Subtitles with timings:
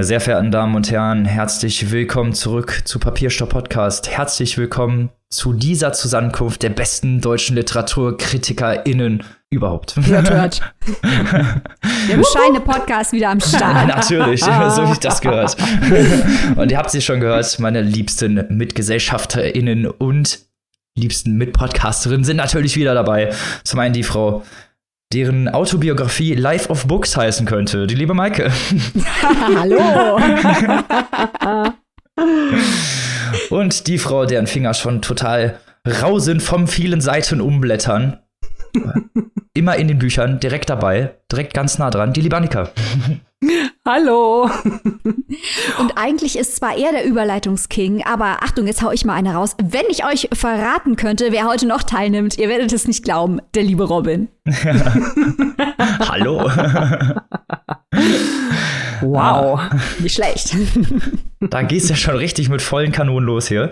[0.00, 4.08] Meine sehr verehrten Damen und Herren, herzlich willkommen zurück zu Papierstopp Podcast.
[4.08, 9.96] Herzlich willkommen zu dieser Zusammenkunft der besten deutschen LiteraturkritikerInnen überhaupt.
[9.96, 10.62] Hört, hört.
[11.02, 13.88] Der bescheidene Podcast wieder am Start.
[13.88, 14.40] Natürlich,
[14.70, 15.58] so wie ich das gehört.
[16.56, 20.38] Und ihr habt sie schon gehört, meine liebsten MitgesellschafterInnen und
[20.96, 23.34] liebsten Mitpodcasterinnen sind natürlich wieder dabei.
[23.64, 24.44] Zum einen die Frau
[25.12, 27.86] deren Autobiografie Life of Books heißen könnte.
[27.86, 28.50] Die liebe Maike.
[29.56, 30.20] Hallo.
[33.50, 38.18] Und die Frau, deren Finger schon total rau sind vom vielen Seiten umblättern.
[39.54, 42.70] Immer in den Büchern, direkt dabei, direkt ganz nah dran, die liebe Annika.
[43.86, 44.50] Hallo.
[45.78, 49.56] Und eigentlich ist zwar er der Überleitungsking, aber Achtung, jetzt hau ich mal eine raus.
[49.62, 53.62] Wenn ich euch verraten könnte, wer heute noch teilnimmt, ihr werdet es nicht glauben, der
[53.62, 54.28] liebe Robin.
[56.08, 56.50] Hallo.
[59.02, 59.70] Wow, ah.
[59.98, 60.54] nicht schlecht.
[61.40, 63.70] Da gehst du ja schon richtig mit vollen Kanonen los hier.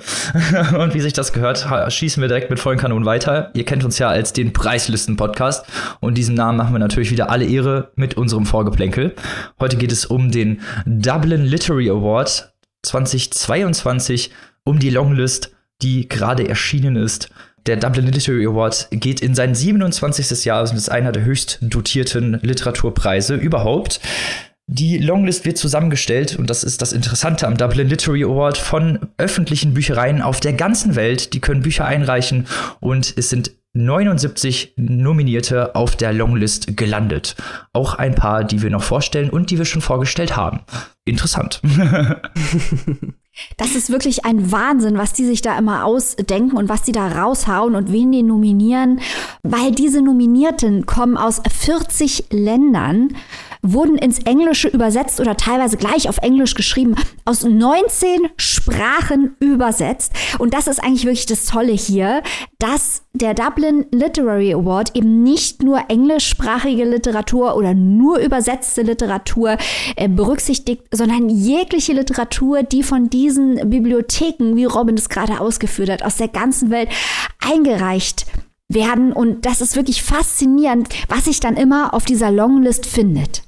[0.79, 3.51] Und wie sich das gehört, schießen wir direkt mit vollen Kanonen weiter.
[3.53, 5.67] Ihr kennt uns ja als den Preislisten-Podcast.
[6.01, 9.15] Und diesem Namen machen wir natürlich wieder alle Ehre mit unserem Vorgeplänkel.
[9.61, 14.31] Heute geht es um den Dublin Literary Award 2022,
[14.65, 17.31] um die Longlist, die gerade erschienen ist.
[17.67, 20.45] Der Dublin Literary Award geht in sein 27.
[20.45, 24.01] Jahr und ist einer der höchst dotierten Literaturpreise überhaupt.
[24.71, 29.73] Die Longlist wird zusammengestellt, und das ist das Interessante am Dublin Literary Award, von öffentlichen
[29.73, 31.33] Büchereien auf der ganzen Welt.
[31.33, 32.47] Die können Bücher einreichen
[32.81, 37.37] und es sind 79 Nominierte auf der Longlist gelandet.
[37.73, 40.61] Auch ein paar, die wir noch vorstellen und die wir schon vorgestellt haben.
[41.05, 41.61] Interessant.
[43.57, 47.07] Das ist wirklich ein Wahnsinn, was die sich da immer ausdenken und was die da
[47.07, 49.01] raushauen und wen die nominieren,
[49.45, 53.11] weil diese Nominierten kommen aus 40 Ländern
[53.63, 56.95] wurden ins Englische übersetzt oder teilweise gleich auf Englisch geschrieben,
[57.25, 60.13] aus 19 Sprachen übersetzt.
[60.39, 62.23] Und das ist eigentlich wirklich das Tolle hier,
[62.59, 69.57] dass der Dublin Literary Award eben nicht nur englischsprachige Literatur oder nur übersetzte Literatur
[69.97, 76.03] äh, berücksichtigt, sondern jegliche Literatur, die von diesen Bibliotheken, wie Robin es gerade ausgeführt hat,
[76.03, 76.89] aus der ganzen Welt
[77.41, 78.27] eingereicht
[78.69, 79.13] werden.
[79.13, 83.43] Und das ist wirklich faszinierend, was sich dann immer auf dieser Longlist findet.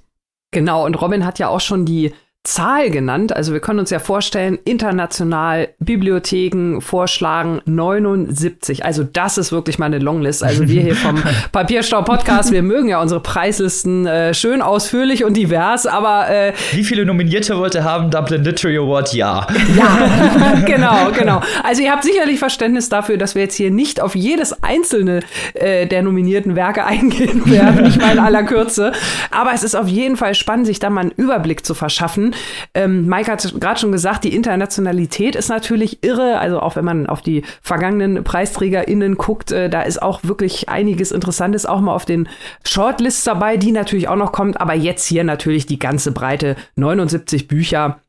[0.52, 2.12] Genau, und Robin hat ja auch schon die
[2.42, 3.36] Zahl genannt.
[3.36, 8.82] Also wir können uns ja vorstellen, international Bibliotheken vorschlagen 79.
[8.82, 10.42] Also das ist wirklich mal eine Longlist.
[10.42, 15.36] Also wir hier vom Papierstau Podcast, wir mögen ja unsere Preislisten äh, schön ausführlich und
[15.36, 19.12] divers, aber äh, wie viele Nominierte wollte haben Dublin Literary Award?
[19.12, 19.46] Ja.
[19.76, 21.42] Ja, genau, genau.
[21.62, 25.20] Also ihr habt sicherlich Verständnis dafür, dass wir jetzt hier nicht auf jedes einzelne
[25.52, 28.92] äh, der nominierten Werke eingehen werden, nicht mal in aller Kürze.
[29.30, 32.29] Aber es ist auf jeden Fall spannend, sich da mal einen Überblick zu verschaffen
[32.74, 36.38] ähm, Mike hat gerade schon gesagt, die Internationalität ist natürlich irre.
[36.38, 41.12] Also auch wenn man auf die vergangenen PreisträgerInnen guckt, äh, da ist auch wirklich einiges
[41.12, 42.28] Interessantes auch mal auf den
[42.64, 44.60] Shortlists dabei, die natürlich auch noch kommt.
[44.60, 48.00] Aber jetzt hier natürlich die ganze Breite, 79 Bücher.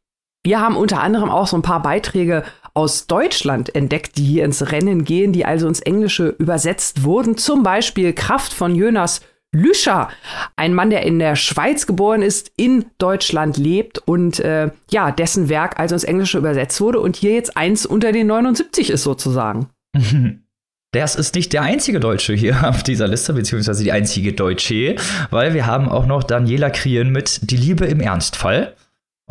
[0.44, 2.44] Wir haben unter anderem auch so ein paar Beiträge
[2.74, 7.38] aus Deutschland entdeckt, die hier ins Rennen gehen, die also ins Englische übersetzt wurden.
[7.38, 9.22] Zum Beispiel Kraft von Jonas
[9.54, 10.10] Lüscher,
[10.56, 15.50] ein Mann, der in der Schweiz geboren ist, in Deutschland lebt und äh, ja, dessen
[15.50, 19.70] Werk also ins Englische übersetzt wurde und hier jetzt eins unter den 79 ist sozusagen.
[20.94, 24.98] Das ist nicht der einzige Deutsche hier auf dieser Liste, beziehungsweise die einzige Deutsche,
[25.30, 28.76] weil wir haben auch noch Daniela Krien mit Die Liebe im Ernstfall.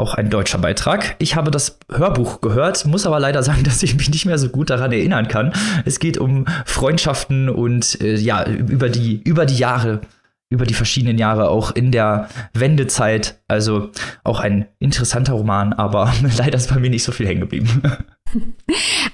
[0.00, 1.14] Auch ein deutscher Beitrag.
[1.18, 4.48] Ich habe das Hörbuch gehört, muss aber leider sagen, dass ich mich nicht mehr so
[4.48, 5.52] gut daran erinnern kann.
[5.84, 10.00] Es geht um Freundschaften und äh, ja, über die, über die Jahre,
[10.48, 13.42] über die verschiedenen Jahre, auch in der Wendezeit.
[13.46, 13.90] Also
[14.24, 17.82] auch ein interessanter Roman, aber leider ist bei mir nicht so viel hängen geblieben.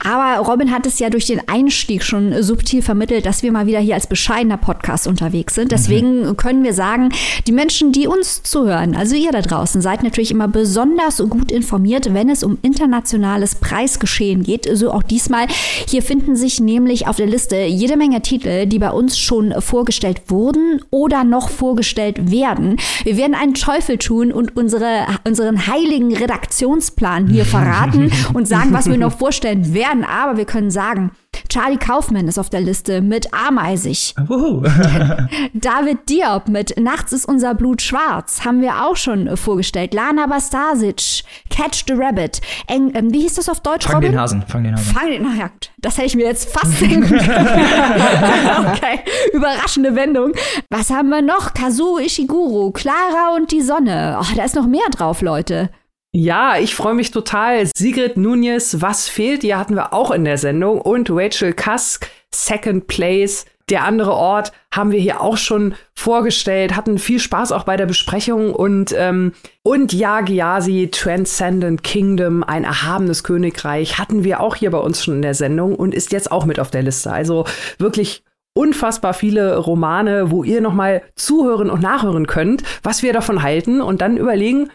[0.05, 3.81] Aber Robin hat es ja durch den Einstieg schon subtil vermittelt, dass wir mal wieder
[3.81, 5.73] hier als bescheidener Podcast unterwegs sind.
[5.73, 6.37] Deswegen mhm.
[6.37, 7.11] können wir sagen,
[7.47, 12.13] die Menschen, die uns zuhören, also ihr da draußen, seid natürlich immer besonders gut informiert,
[12.15, 14.69] wenn es um internationales Preisgeschehen geht.
[14.73, 15.47] So auch diesmal.
[15.89, 20.23] Hier finden sich nämlich auf der Liste jede Menge Titel, die bei uns schon vorgestellt
[20.29, 22.77] wurden oder noch vorgestellt werden.
[23.05, 28.87] Wir werden einen Teufel tun und unsere, unseren heiligen Redaktionsplan hier verraten und sagen, was
[28.87, 31.13] wir noch noch vorstellen werden, aber wir können sagen,
[31.49, 34.15] Charlie Kaufman ist auf der Liste mit Ameisig.
[35.55, 39.95] David Diop mit Nachts ist unser Blut schwarz haben wir auch schon vorgestellt.
[39.95, 42.41] Lana Bastasic, Catch the Rabbit.
[42.67, 44.13] Eng, ähm, wie hieß das auf Deutsch, Fang Robin?
[44.13, 44.43] den Hasen.
[44.47, 44.95] Fang den Hasen.
[44.95, 45.51] Fang den Hasen.
[45.79, 47.21] Das hätte ich mir jetzt fast denken können.
[48.69, 49.01] okay,
[49.33, 50.33] überraschende Wendung.
[50.71, 51.55] Was haben wir noch?
[51.55, 54.19] Kazuo Ishiguro, Clara und die Sonne.
[54.21, 55.71] Oh, da ist noch mehr drauf, Leute.
[56.13, 57.69] Ja, ich freue mich total.
[57.77, 60.81] Sigrid Nunez, was fehlt dir, hatten wir auch in der Sendung.
[60.81, 63.45] Und Rachel Kask, Second Place.
[63.69, 67.87] Der andere Ort haben wir hier auch schon vorgestellt, hatten viel Spaß auch bei der
[67.87, 69.33] Besprechung und, ähm,
[69.65, 75.15] und ja, Giasi, Transcendent Kingdom, ein erhabenes Königreich, hatten wir auch hier bei uns schon
[75.15, 77.11] in der Sendung und ist jetzt auch mit auf der Liste.
[77.13, 77.45] Also
[77.79, 78.23] wirklich
[78.55, 84.01] unfassbar viele Romane, wo ihr nochmal zuhören und nachhören könnt, was wir davon halten und
[84.01, 84.71] dann überlegen,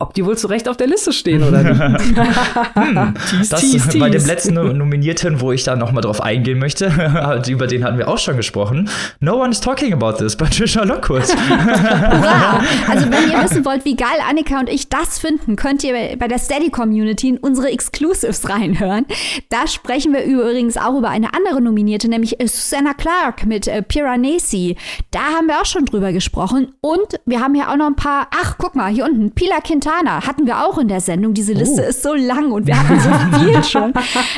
[0.00, 1.80] ob die wohl zu Recht auf der Liste stehen oder nicht.
[2.14, 6.60] hm, tease, das tease, bei dem letzten Nominierten, wo ich da noch mal drauf eingehen
[6.60, 6.86] möchte,
[7.48, 8.88] über den hatten wir auch schon gesprochen.
[9.18, 11.24] No one is talking about this, Patricia Lockwood.
[11.24, 12.62] Hurra!
[12.88, 16.28] Also wenn ihr wissen wollt, wie geil Annika und ich das finden, könnt ihr bei
[16.28, 19.04] der Steady Community in unsere Exclusives reinhören.
[19.48, 24.76] Da sprechen wir übrigens auch über eine andere Nominierte, nämlich Susanna Clark mit äh, Piranesi.
[25.10, 26.72] Da haben wir auch schon drüber gesprochen.
[26.80, 29.87] Und wir haben hier auch noch ein paar, ach, guck mal, hier unten, Pila Quintana
[29.88, 31.34] Montana hatten wir auch in der Sendung.
[31.34, 31.88] Diese Liste oh.
[31.88, 33.92] ist so lang und wir hatten so viel schon.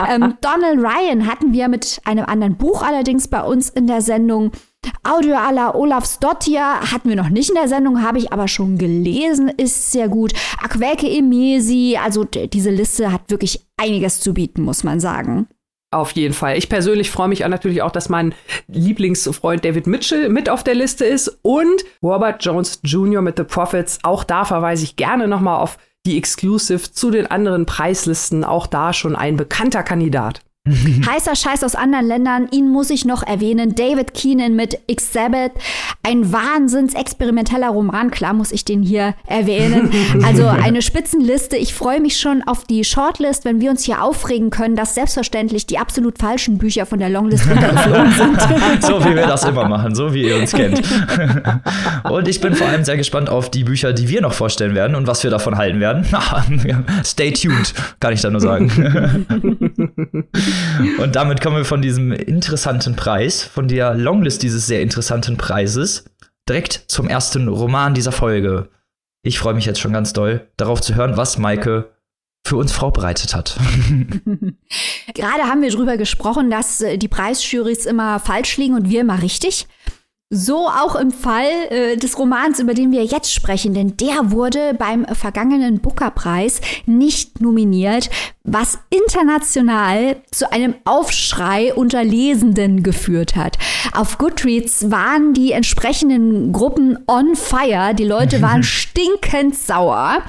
[0.08, 4.52] Ähm, Donald Ryan hatten wir mit einem anderen Buch allerdings bei uns in der Sendung.
[5.02, 8.78] Audio aller Olaf Stottier hatten wir noch nicht in der Sendung, habe ich aber schon
[8.78, 10.32] gelesen, ist sehr gut.
[10.62, 15.48] Aqueke Emesi, also diese Liste hat wirklich einiges zu bieten, muss man sagen.
[15.92, 16.56] Auf jeden Fall.
[16.56, 18.32] Ich persönlich freue mich natürlich auch, dass mein
[18.68, 23.22] Lieblingsfreund David Mitchell mit auf der Liste ist und Robert Jones Jr.
[23.22, 23.98] mit The Prophets.
[24.04, 28.44] Auch da verweise ich gerne nochmal auf die Exclusive zu den anderen Preislisten.
[28.44, 30.42] Auch da schon ein bekannter Kandidat.
[31.06, 33.74] Heißer Scheiß aus anderen Ländern, ihn muss ich noch erwähnen.
[33.74, 35.52] David Keenan mit Exhibit,
[36.02, 39.90] ein wahnsinns experimenteller Roman, klar muss ich den hier erwähnen.
[40.22, 41.56] Also eine Spitzenliste.
[41.56, 45.66] Ich freue mich schon auf die Shortlist, wenn wir uns hier aufregen können, dass selbstverständlich
[45.66, 48.82] die absolut falschen Bücher von der Longlist runtergeflogen sind.
[48.82, 50.82] so wie wir das immer machen, so wie ihr uns kennt.
[52.04, 54.94] Und ich bin vor allem sehr gespannt auf die Bücher, die wir noch vorstellen werden
[54.94, 56.04] und was wir davon halten werden.
[57.04, 59.69] Stay tuned, kann ich da nur sagen.
[60.98, 66.04] Und damit kommen wir von diesem interessanten Preis, von der Longlist dieses sehr interessanten Preises,
[66.48, 68.68] direkt zum ersten Roman dieser Folge.
[69.22, 71.90] Ich freue mich jetzt schon ganz doll, darauf zu hören, was Maike
[72.46, 73.58] für uns vorbereitet hat.
[75.14, 79.22] Gerade haben wir darüber gesprochen, dass äh, die Preisjurys immer falsch liegen und wir immer
[79.22, 79.68] richtig.
[80.32, 84.74] So auch im Fall äh, des Romans, über den wir jetzt sprechen, denn der wurde
[84.74, 88.10] beim vergangenen Booker-Preis nicht nominiert,
[88.44, 93.58] was international zu einem Aufschrei unter Lesenden geführt hat.
[93.92, 100.22] Auf Goodreads waren die entsprechenden Gruppen on fire, die Leute waren stinkend sauer.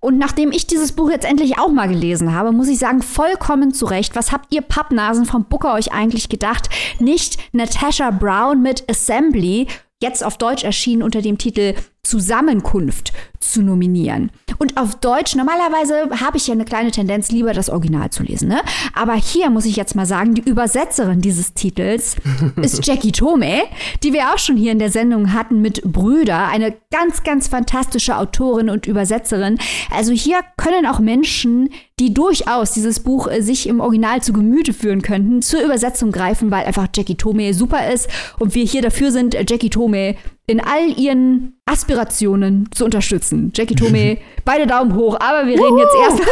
[0.00, 3.72] Und nachdem ich dieses Buch jetzt endlich auch mal gelesen habe, muss ich sagen, vollkommen
[3.74, 4.14] zu Recht.
[4.14, 6.68] Was habt ihr Pappnasen vom Booker euch eigentlich gedacht?
[7.00, 9.66] Nicht Natasha Brown mit Assembly,
[10.00, 11.74] jetzt auf Deutsch erschienen unter dem Titel
[12.08, 14.30] Zusammenkunft zu nominieren.
[14.58, 18.48] Und auf Deutsch, normalerweise habe ich ja eine kleine Tendenz, lieber das Original zu lesen.
[18.48, 18.60] Ne?
[18.94, 22.16] Aber hier muss ich jetzt mal sagen, die Übersetzerin dieses Titels
[22.56, 23.62] ist Jackie Tome,
[24.02, 28.16] die wir auch schon hier in der Sendung hatten mit Brüder, eine ganz, ganz fantastische
[28.16, 29.58] Autorin und Übersetzerin.
[29.90, 34.72] Also hier können auch Menschen, die durchaus dieses Buch äh, sich im Original zu Gemüte
[34.72, 39.12] führen könnten, zur Übersetzung greifen, weil einfach Jackie Tome super ist und wir hier dafür
[39.12, 40.16] sind, Jackie Tome
[40.48, 43.52] in all ihren Aspirationen zu unterstützen.
[43.54, 46.28] Jackie Tome, beide Daumen hoch, aber wir reden jetzt erstmal.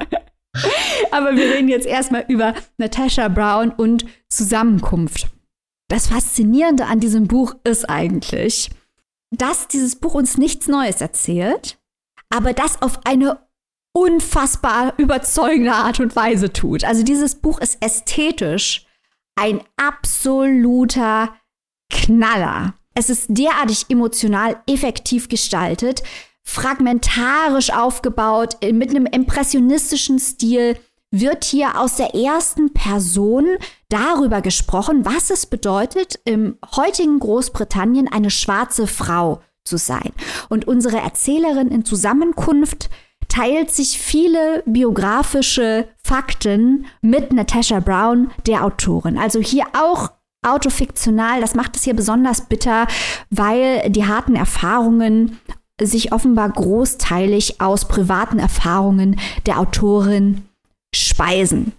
[1.12, 5.28] aber wir reden jetzt erstmal über Natasha Brown und Zusammenkunft.
[5.88, 8.68] Das Faszinierende an diesem Buch ist eigentlich,
[9.30, 11.78] dass dieses Buch uns nichts Neues erzählt,
[12.30, 13.38] aber das auf eine
[13.96, 16.84] unfassbar überzeugende Art und Weise tut.
[16.84, 18.86] Also dieses Buch ist ästhetisch
[19.36, 21.32] ein absoluter
[21.90, 22.74] Knaller.
[22.94, 26.02] Es ist derartig emotional effektiv gestaltet,
[26.42, 30.78] fragmentarisch aufgebaut, mit einem impressionistischen Stil
[31.10, 33.46] wird hier aus der ersten Person
[33.88, 40.12] darüber gesprochen, was es bedeutet, im heutigen Großbritannien eine schwarze Frau zu sein.
[40.48, 42.90] Und unsere Erzählerin in Zusammenkunft
[43.28, 49.18] teilt sich viele biografische Fakten mit Natasha Brown, der Autorin.
[49.18, 50.10] Also hier auch
[50.52, 51.40] autofiktional.
[51.40, 52.86] Das macht es hier besonders bitter,
[53.30, 55.38] weil die harten Erfahrungen
[55.80, 60.42] sich offenbar großteilig aus privaten Erfahrungen der Autorin
[60.94, 61.72] speisen.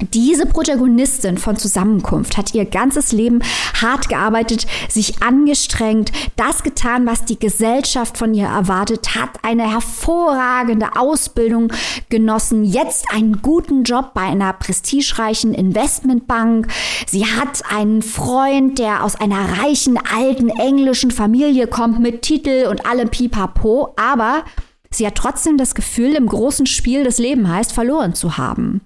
[0.00, 3.40] Diese Protagonistin von Zusammenkunft hat ihr ganzes Leben
[3.80, 10.96] hart gearbeitet, sich angestrengt, das getan, was die Gesellschaft von ihr erwartet, hat eine hervorragende
[10.96, 11.70] Ausbildung
[12.08, 16.68] genossen, jetzt einen guten Job bei einer prestigereichen Investmentbank.
[17.06, 22.86] Sie hat einen Freund, der aus einer reichen alten englischen Familie kommt mit Titel und
[22.86, 24.44] allem Pipapo, aber
[24.90, 28.80] sie hat trotzdem das Gefühl, im großen Spiel des Leben heißt, verloren zu haben.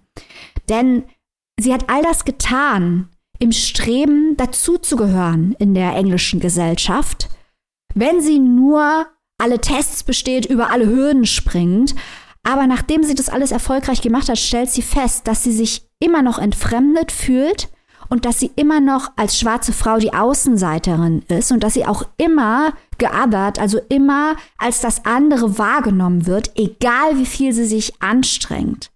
[0.69, 1.05] Denn
[1.59, 7.29] sie hat all das getan, im Streben dazuzugehören in der englischen Gesellschaft,
[7.95, 9.07] wenn sie nur
[9.39, 11.95] alle Tests besteht, über alle Hürden springt.
[12.43, 16.23] Aber nachdem sie das alles erfolgreich gemacht hat, stellt sie fest, dass sie sich immer
[16.23, 17.69] noch entfremdet fühlt
[18.09, 22.05] und dass sie immer noch als schwarze Frau die Außenseiterin ist und dass sie auch
[22.17, 28.91] immer geothert, also immer als das andere wahrgenommen wird, egal wie viel sie sich anstrengt.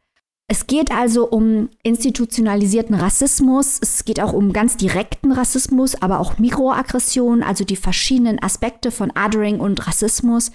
[0.50, 6.38] Es geht also um institutionalisierten Rassismus, es geht auch um ganz direkten Rassismus, aber auch
[6.38, 10.50] Mikroaggression, also die verschiedenen Aspekte von Othering und Rassismus.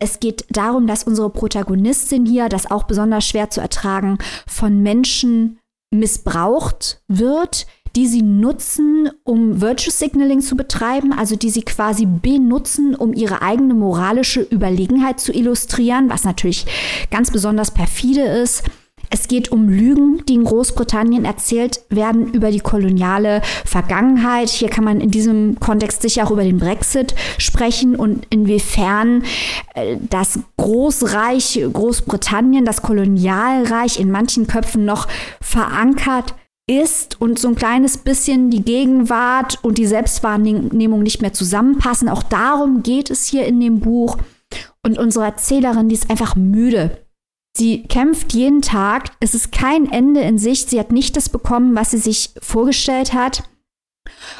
[0.00, 4.18] Es geht darum, dass unsere Protagonistin hier, das auch besonders schwer zu ertragen,
[4.48, 5.60] von Menschen
[5.92, 12.96] missbraucht wird, die sie nutzen, um Virtue Signaling zu betreiben, also die sie quasi benutzen,
[12.96, 16.66] um ihre eigene moralische Überlegenheit zu illustrieren, was natürlich
[17.12, 18.64] ganz besonders perfide ist.
[19.12, 24.48] Es geht um Lügen, die in Großbritannien erzählt werden über die koloniale Vergangenheit.
[24.48, 29.24] Hier kann man in diesem Kontext sicher auch über den Brexit sprechen und inwiefern
[29.74, 35.08] äh, das Großreich Großbritannien, das Kolonialreich in manchen Köpfen noch
[35.40, 36.34] verankert
[36.70, 42.08] ist und so ein kleines bisschen die Gegenwart und die Selbstwahrnehmung nicht mehr zusammenpassen.
[42.08, 44.18] Auch darum geht es hier in dem Buch.
[44.84, 46.98] Und unsere Erzählerin, die ist einfach müde.
[47.56, 49.10] Sie kämpft jeden Tag.
[49.20, 50.70] Es ist kein Ende in Sicht.
[50.70, 53.44] Sie hat nicht das bekommen, was sie sich vorgestellt hat.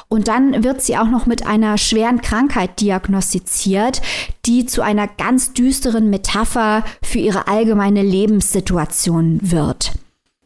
[0.09, 4.01] Und dann wird sie auch noch mit einer schweren Krankheit diagnostiziert,
[4.47, 9.93] die zu einer ganz düsteren Metapher für ihre allgemeine Lebenssituation wird.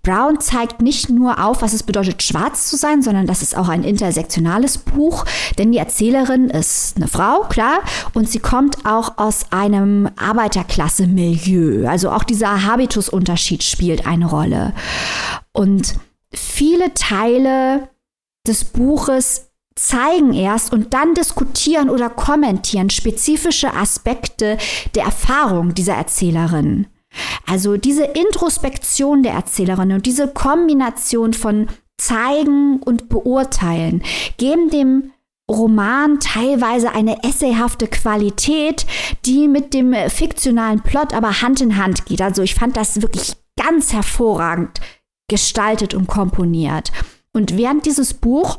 [0.04, 3.68] Brown zeigt nicht nur auf, was es bedeutet, schwarz zu sein, sondern das ist auch
[3.68, 5.24] ein intersektionales Buch,
[5.58, 7.80] denn die Erzählerin ist eine Frau, klar,
[8.12, 11.88] und sie kommt auch aus einem Arbeiterklasse-Milieu.
[11.88, 14.74] Also auch dieser Habitusunterschied spielt eine Rolle.
[15.52, 15.94] Und
[16.32, 17.88] viele Teile
[18.46, 24.58] des Buches zeigen erst und dann diskutieren oder kommentieren spezifische Aspekte
[24.94, 26.86] der Erfahrung dieser Erzählerin.
[27.46, 31.68] Also diese Introspektion der Erzählerin und diese Kombination von
[31.98, 34.02] zeigen und beurteilen
[34.36, 35.12] geben dem
[35.50, 38.86] Roman teilweise eine essayhafte Qualität,
[39.26, 42.22] die mit dem fiktionalen Plot aber Hand in Hand geht.
[42.22, 44.80] Also ich fand das wirklich ganz hervorragend
[45.28, 46.92] gestaltet und komponiert.
[47.32, 48.58] Und während dieses Buch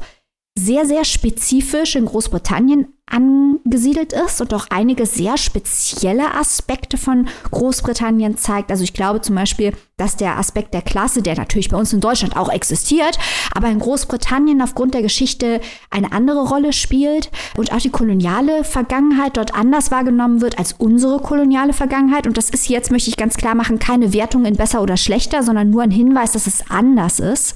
[0.58, 8.38] sehr, sehr spezifisch in Großbritannien angesiedelt ist und auch einige sehr spezielle Aspekte von Großbritannien
[8.38, 8.72] zeigt.
[8.72, 12.02] Also ich glaube zum Beispiel, dass der Aspekt der Klasse, der natürlich bei uns in
[12.02, 13.18] Deutschland auch existiert,
[13.54, 19.38] aber in Großbritannien aufgrund der Geschichte eine andere Rolle spielt und auch die koloniale Vergangenheit
[19.38, 22.28] dort anders wahrgenommen wird als unsere koloniale Vergangenheit.
[22.28, 25.44] Und das ist jetzt, möchte ich ganz klar machen, keine Wertung in besser oder schlechter,
[25.44, 27.56] sondern nur ein Hinweis, dass es anders ist.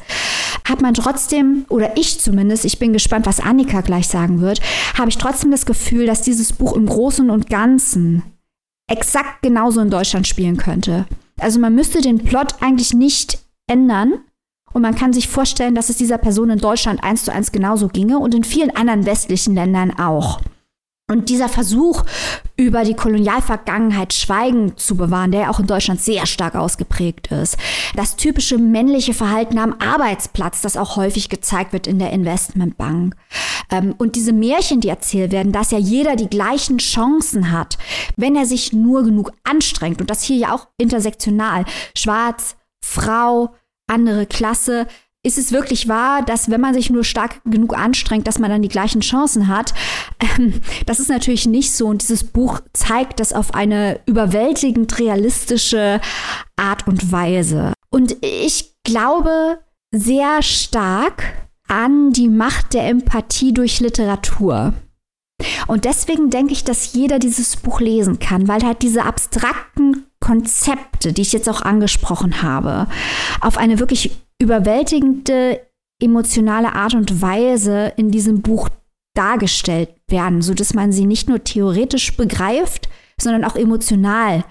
[0.64, 4.62] Hat man trotzdem, oder ich zumindest, ich bin gespannt, was Annika gleich sagen wird,
[4.98, 8.24] habe ich trotzdem das Gefühl, dass dieses Buch im Großen und Ganzen
[8.90, 11.06] exakt genauso in Deutschland spielen könnte.
[11.40, 14.20] Also man müsste den Plot eigentlich nicht ändern.
[14.72, 17.88] Und man kann sich vorstellen, dass es dieser Person in Deutschland eins zu eins genauso
[17.88, 20.42] ginge und in vielen anderen westlichen Ländern auch.
[21.10, 22.06] Und dieser Versuch,
[22.56, 27.58] über die Kolonialvergangenheit Schweigen zu bewahren, der ja auch in Deutschland sehr stark ausgeprägt ist.
[27.96, 33.16] Das typische männliche Verhalten am Arbeitsplatz, das auch häufig gezeigt wird in der Investmentbank.
[33.72, 37.80] Ähm, und diese Märchen, die erzählt werden, dass ja jeder die gleichen Chancen hat,
[38.16, 40.02] wenn er sich nur genug anstrengt.
[40.02, 41.66] Und das hier ja auch intersektional.
[41.98, 43.56] Schwarz, Frau,
[43.88, 44.86] andere Klasse
[45.22, 48.62] ist es wirklich wahr, dass wenn man sich nur stark genug anstrengt, dass man dann
[48.62, 49.74] die gleichen Chancen hat?
[50.38, 51.88] Ähm, das ist natürlich nicht so.
[51.88, 56.00] Und dieses Buch zeigt das auf eine überwältigend realistische
[56.56, 57.74] Art und Weise.
[57.90, 59.60] Und ich glaube
[59.92, 61.24] sehr stark
[61.68, 64.74] an die Macht der Empathie durch Literatur.
[65.68, 71.14] Und deswegen denke ich, dass jeder dieses Buch lesen kann, weil halt diese abstrakten Konzepte,
[71.14, 72.88] die ich jetzt auch angesprochen habe,
[73.40, 74.12] auf eine wirklich
[74.42, 75.62] überwältigende
[76.02, 78.70] emotionale Art und Weise in diesem Buch
[79.16, 84.46] dargestellt werden, so dass man sie nicht nur theoretisch begreift, sondern auch emotional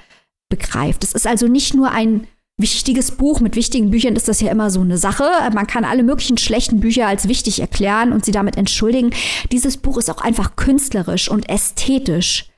[0.51, 1.05] begreift.
[1.05, 2.27] Es ist also nicht nur ein
[2.59, 3.41] wichtiges Buch.
[3.41, 5.25] Mit wichtigen Büchern ist das ja immer so eine Sache.
[5.55, 9.11] Man kann alle möglichen schlechten Bücher als wichtig erklären und sie damit entschuldigen.
[9.53, 12.51] Dieses Buch ist auch einfach künstlerisch und ästhetisch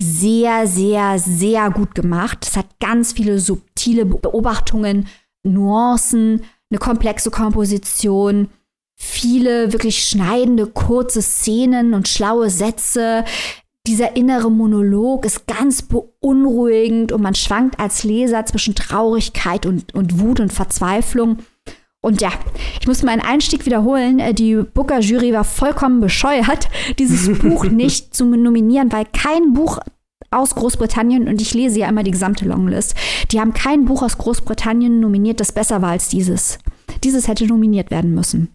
[0.00, 2.46] sehr, sehr, sehr gut gemacht.
[2.46, 5.08] Es hat ganz viele subtile Beobachtungen,
[5.42, 8.48] Nuancen, eine komplexe Komposition,
[8.96, 13.24] viele wirklich schneidende, kurze Szenen und schlaue Sätze.
[13.86, 20.18] dieser innere Monolog ist ganz beunruhigend und man schwankt als Leser zwischen Traurigkeit und, und
[20.18, 21.38] Wut und Verzweiflung.
[22.00, 22.30] Und ja,
[22.80, 24.20] ich muss meinen Einstieg wiederholen.
[24.20, 26.68] Äh, die Booker-Jury war vollkommen bescheuert,
[26.98, 29.78] dieses Buch nicht zu nominieren, weil kein Buch
[30.30, 32.94] aus Großbritannien, und ich lese ja immer die gesamte Longlist,
[33.30, 36.58] die haben kein Buch aus Großbritannien nominiert, das besser war als dieses.
[37.04, 38.48] Dieses hätte nominiert werden müssen.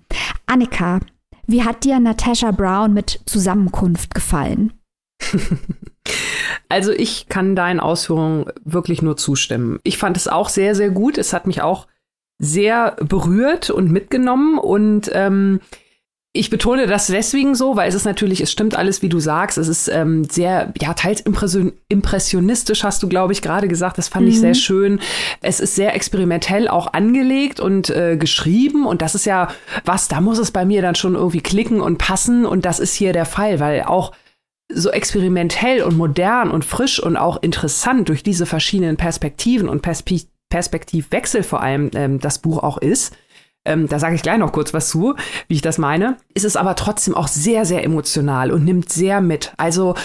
[0.45, 0.99] Annika,
[1.47, 4.73] wie hat dir Natasha Brown mit Zusammenkunft gefallen?
[6.69, 9.79] Also ich kann deinen Ausführungen wirklich nur zustimmen.
[9.83, 11.17] Ich fand es auch sehr, sehr gut.
[11.17, 11.87] Es hat mich auch
[12.39, 15.59] sehr berührt und mitgenommen und ähm,
[16.33, 19.57] ich betone das deswegen so, weil es ist natürlich, es stimmt alles, wie du sagst.
[19.57, 23.97] Es ist ähm, sehr, ja, teils impression impressionistisch, hast du, glaube ich, gerade gesagt.
[23.97, 24.31] Das fand mhm.
[24.31, 25.01] ich sehr schön.
[25.41, 28.85] Es ist sehr experimentell auch angelegt und äh, geschrieben.
[28.85, 29.49] Und das ist ja
[29.83, 32.45] was, da muss es bei mir dann schon irgendwie klicken und passen.
[32.45, 34.13] Und das ist hier der Fall, weil auch
[34.73, 40.21] so experimentell und modern und frisch und auch interessant durch diese verschiedenen Perspektiven und Perspe
[40.49, 43.15] Perspektivwechsel vor allem ähm, das Buch auch ist
[43.65, 45.15] ähm, da sage ich gleich noch kurz was zu,
[45.47, 49.21] wie ich das meine, ist es aber trotzdem auch sehr, sehr emotional und nimmt sehr
[49.21, 49.53] mit.
[49.57, 49.95] Also,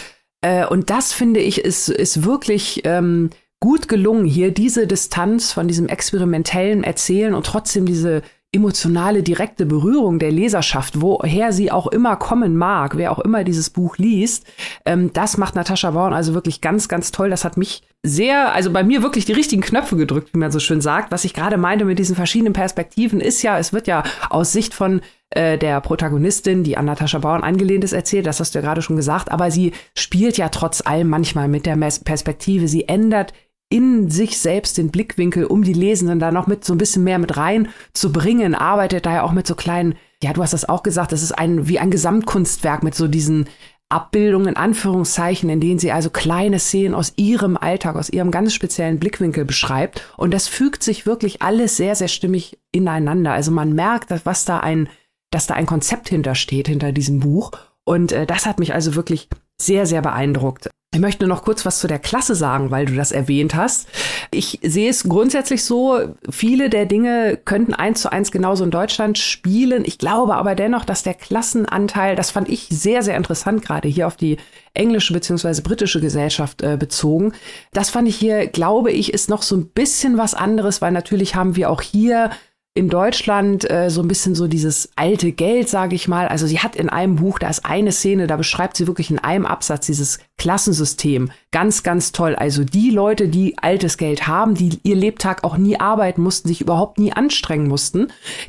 [0.43, 5.69] äh, und das finde ich, ist, ist wirklich ähm, gut gelungen, hier diese Distanz von
[5.69, 8.23] diesem experimentellen Erzählen und trotzdem diese
[8.57, 13.71] emotionale, direkte Berührung der Leserschaft, woher sie auch immer kommen mag, wer auch immer dieses
[13.71, 14.45] Buch liest,
[14.85, 17.31] ähm, das macht Natascha Born also wirklich ganz, ganz toll.
[17.31, 20.61] Das hat mich sehr, also bei mir wirklich die richtigen Knöpfe gedrückt, wie man so
[20.61, 21.11] schön sagt.
[21.11, 24.75] Was ich gerade meinte mit diesen verschiedenen Perspektiven ist ja, es wird ja aus Sicht
[24.75, 28.65] von äh, der Protagonistin, die an Natascha Bauern angelehnt ist, erzählt, das hast du ja
[28.65, 32.69] gerade schon gesagt, aber sie spielt ja trotz allem manchmal mit der Perspektive.
[32.69, 33.33] Sie ändert
[33.69, 37.19] in sich selbst den Blickwinkel, um die Lesenden da noch mit so ein bisschen mehr
[37.19, 40.69] mit rein zu bringen, arbeitet da ja auch mit so kleinen, ja, du hast das
[40.69, 43.49] auch gesagt, das ist ein, wie ein Gesamtkunstwerk mit so diesen
[43.89, 48.53] Abbildungen, in Anführungszeichen, in denen sie also kleine Szenen aus ihrem Alltag, aus ihrem ganz
[48.53, 50.03] speziellen Blickwinkel beschreibt.
[50.17, 53.33] Und das fügt sich wirklich alles sehr, sehr stimmig ineinander.
[53.33, 54.89] Also man merkt, dass, was da ein,
[55.31, 57.53] dass da ein Konzept hintersteht, hinter diesem Buch.
[57.85, 59.29] Und äh, das hat mich also wirklich
[59.61, 60.69] sehr, sehr beeindruckt.
[60.95, 63.87] Ich möchte noch kurz was zu der Klasse sagen, weil du das erwähnt hast.
[64.31, 65.99] Ich sehe es grundsätzlich so,
[66.31, 69.85] viele der Dinge könnten eins zu eins genauso in Deutschland spielen.
[69.85, 74.07] Ich glaube aber dennoch, dass der Klassenanteil, das fand ich sehr, sehr interessant, gerade hier
[74.07, 74.39] auf die
[74.73, 77.33] englische beziehungsweise britische Gesellschaft äh, bezogen.
[77.75, 81.35] Das fand ich hier, glaube ich, ist noch so ein bisschen was anderes, weil natürlich
[81.35, 82.31] haben wir auch hier
[82.77, 86.29] in Deutschland äh, so ein bisschen so dieses alte Geld, sage ich mal.
[86.29, 89.19] Also sie hat in einem Buch, da ist eine Szene, da beschreibt sie wirklich in
[89.19, 91.31] einem Absatz dieses Klassensystem.
[91.53, 92.37] Ganz, ganz toll.
[92.37, 96.61] Also die Leute, die altes Geld haben, die ihr Lebtag auch nie arbeiten mussten, sich
[96.61, 98.09] überhaupt nie anstrengen mussten,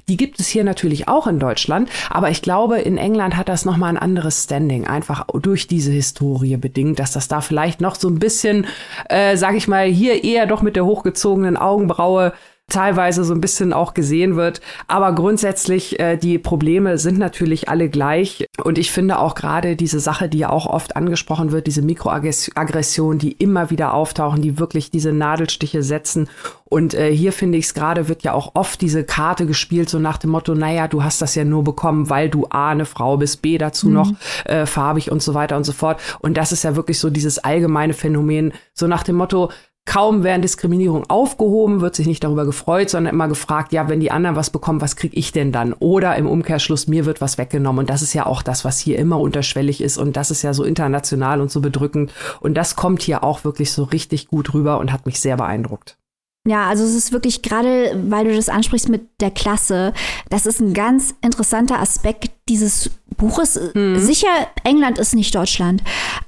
[0.09, 1.89] die gibt es hier natürlich auch in Deutschland.
[2.09, 6.57] Aber ich glaube, in England hat das nochmal ein anderes Standing, einfach durch diese Historie
[6.57, 8.67] bedingt, dass das da vielleicht noch so ein bisschen,
[9.07, 12.33] äh, sag ich mal, hier eher doch mit der hochgezogenen Augenbraue
[12.69, 14.59] teilweise so ein bisschen auch gesehen wird.
[14.87, 18.45] Aber grundsätzlich, äh, die Probleme sind natürlich alle gleich.
[18.61, 23.19] Und ich finde auch gerade diese Sache, die ja auch oft angesprochen wird, diese Mikroaggression,
[23.19, 26.29] die immer wieder auftauchen, die wirklich diese Nadelstiche setzen.
[26.65, 29.97] Und äh, hier finde ich es gerade, wird ja auch oft diese Karte gespielt, so
[29.97, 33.15] nach dem Motto, naja, du hast das ja nur bekommen, weil du A, eine Frau
[33.15, 33.93] bist, B, dazu mhm.
[33.93, 34.11] noch
[34.43, 36.01] äh, farbig und so weiter und so fort.
[36.19, 39.51] Und das ist ja wirklich so dieses allgemeine Phänomen, so nach dem Motto,
[39.87, 44.11] Kaum werden Diskriminierung aufgehoben, wird sich nicht darüber gefreut, sondern immer gefragt, ja, wenn die
[44.11, 45.71] anderen was bekommen, was krieg ich denn dann?
[45.71, 47.79] Oder im Umkehrschluss, mir wird was weggenommen.
[47.79, 49.97] Und das ist ja auch das, was hier immer unterschwellig ist.
[49.97, 52.11] Und das ist ja so international und so bedrückend.
[52.41, 55.97] Und das kommt hier auch wirklich so richtig gut rüber und hat mich sehr beeindruckt.
[56.45, 59.93] Ja, also es ist wirklich gerade, weil du das ansprichst mit der Klasse,
[60.29, 63.59] das ist ein ganz interessanter Aspekt dieses Buches.
[63.73, 63.99] Mhm.
[63.99, 64.27] Sicher,
[64.63, 65.81] England ist nicht Deutschland,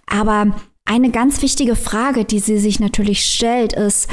[0.07, 0.55] aber
[0.89, 4.09] eine ganz wichtige Frage, die sie sich natürlich stellt, ist,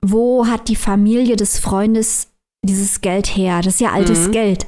[0.00, 2.28] wo hat die Familie des Freundes
[2.64, 3.62] dieses Geld her?
[3.62, 4.32] Das ist ja altes mhm.
[4.32, 4.66] Geld.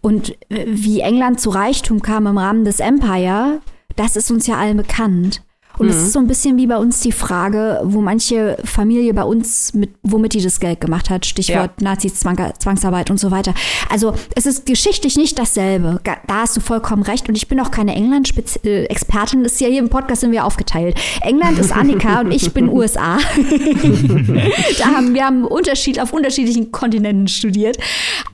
[0.00, 3.60] Und wie England zu Reichtum kam im Rahmen des Empire,
[3.96, 5.42] das ist uns ja allen bekannt.
[5.78, 6.02] Und es mhm.
[6.02, 9.90] ist so ein bisschen wie bei uns die Frage, wo manche Familie bei uns mit,
[10.02, 11.84] womit die das Geld gemacht hat, Stichwort ja.
[11.90, 13.54] Nazis, Zwang, Zwangsarbeit und so weiter.
[13.88, 16.00] Also es ist geschichtlich nicht dasselbe.
[16.04, 17.28] Da hast du vollkommen recht.
[17.28, 19.42] Und ich bin auch keine England-Expertin.
[19.42, 20.98] Das ist ja hier im Podcast sind wir aufgeteilt.
[21.22, 23.18] England ist Annika und ich bin USA.
[24.78, 27.78] da haben wir haben Unterschied auf unterschiedlichen Kontinenten studiert.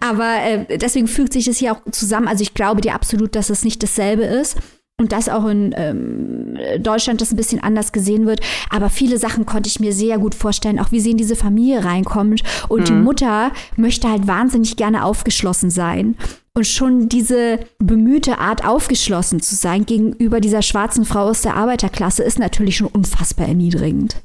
[0.01, 2.29] Aber äh, deswegen fügt sich das hier auch zusammen.
[2.29, 4.57] Also ich glaube dir absolut, dass es nicht dasselbe ist
[4.99, 8.41] und dass auch in ähm, Deutschland das ein bisschen anders gesehen wird.
[8.71, 11.85] Aber viele Sachen konnte ich mir sehr gut vorstellen, auch wie sie in diese Familie
[11.85, 12.43] reinkommt.
[12.69, 12.85] Und mhm.
[12.85, 16.17] die Mutter möchte halt wahnsinnig gerne aufgeschlossen sein.
[16.55, 22.23] Und schon diese bemühte Art, aufgeschlossen zu sein gegenüber dieser schwarzen Frau aus der Arbeiterklasse,
[22.23, 24.17] ist natürlich schon unfassbar erniedrigend.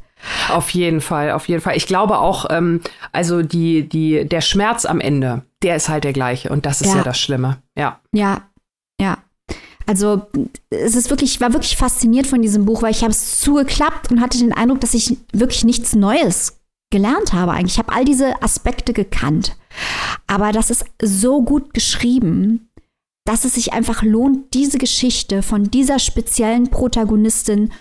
[0.50, 1.76] Auf jeden Fall, auf jeden Fall.
[1.76, 2.80] Ich glaube auch, ähm,
[3.12, 6.50] also die, die, der Schmerz am Ende, der ist halt der gleiche.
[6.50, 7.58] Und das ist ja, ja das Schlimme.
[7.76, 8.00] Ja.
[8.14, 8.44] Ja,
[9.02, 9.18] ja.
[9.92, 10.22] Also
[10.70, 14.10] es ist wirklich, ich war wirklich fasziniert von diesem Buch, weil ich habe es zugeklappt
[14.10, 17.74] und hatte den Eindruck, dass ich wirklich nichts Neues gelernt habe eigentlich.
[17.74, 19.58] Ich habe all diese Aspekte gekannt.
[20.28, 22.70] Aber das ist so gut geschrieben,
[23.26, 27.74] dass es sich einfach lohnt, diese Geschichte von dieser speziellen Protagonistin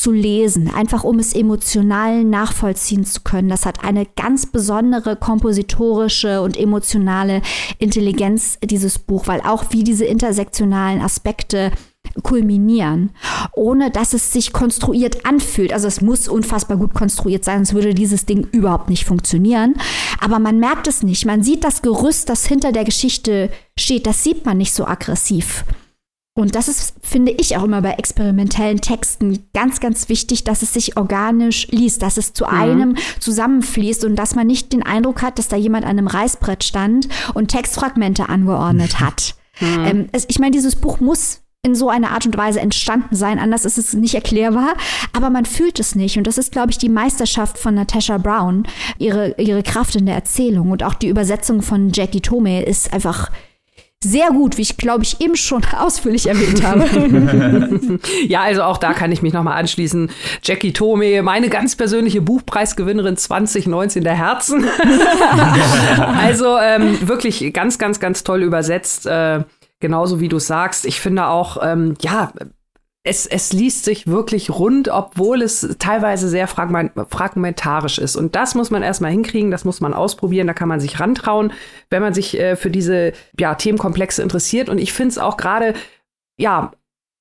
[0.00, 3.48] zu lesen, einfach um es emotional nachvollziehen zu können.
[3.48, 7.42] Das hat eine ganz besondere kompositorische und emotionale
[7.78, 11.70] Intelligenz, dieses Buch, weil auch wie diese intersektionalen Aspekte
[12.22, 13.10] kulminieren,
[13.54, 15.72] ohne dass es sich konstruiert anfühlt.
[15.72, 19.74] Also es muss unfassbar gut konstruiert sein, sonst würde dieses Ding überhaupt nicht funktionieren.
[20.20, 21.24] Aber man merkt es nicht.
[21.24, 25.64] Man sieht das Gerüst, das hinter der Geschichte steht, das sieht man nicht so aggressiv.
[26.34, 30.72] Und das ist, finde ich, auch immer bei experimentellen Texten ganz, ganz wichtig, dass es
[30.72, 32.50] sich organisch liest, dass es zu mhm.
[32.50, 36.64] einem zusammenfließt und dass man nicht den Eindruck hat, dass da jemand an einem Reißbrett
[36.64, 39.34] stand und Textfragmente angeordnet hat.
[39.60, 39.84] Mhm.
[39.84, 43.38] Ähm, es, ich meine, dieses Buch muss in so einer Art und Weise entstanden sein.
[43.38, 44.74] Anders ist es nicht erklärbar,
[45.12, 46.16] aber man fühlt es nicht.
[46.16, 48.64] Und das ist, glaube ich, die Meisterschaft von Natasha Brown,
[48.98, 50.70] ihre, ihre Kraft in der Erzählung.
[50.70, 53.30] Und auch die Übersetzung von Jackie Tome ist einfach
[54.02, 57.98] sehr gut, wie ich glaube ich eben schon ausführlich erwähnt habe.
[58.26, 60.10] ja, also auch da kann ich mich nochmal anschließen.
[60.42, 64.64] Jackie Tome, meine ganz persönliche Buchpreisgewinnerin 2019 der Herzen.
[66.20, 69.06] also ähm, wirklich ganz, ganz, ganz toll übersetzt.
[69.06, 69.44] Äh,
[69.80, 70.86] genauso wie du sagst.
[70.86, 72.32] Ich finde auch, ähm, ja,
[73.04, 78.14] es, es liest sich wirklich rund, obwohl es teilweise sehr fragmentarisch ist.
[78.14, 81.52] Und das muss man erstmal hinkriegen, das muss man ausprobieren, da kann man sich rantrauen,
[81.90, 84.68] wenn man sich äh, für diese ja, Themenkomplexe interessiert.
[84.68, 85.74] Und ich finde es auch gerade,
[86.38, 86.72] ja,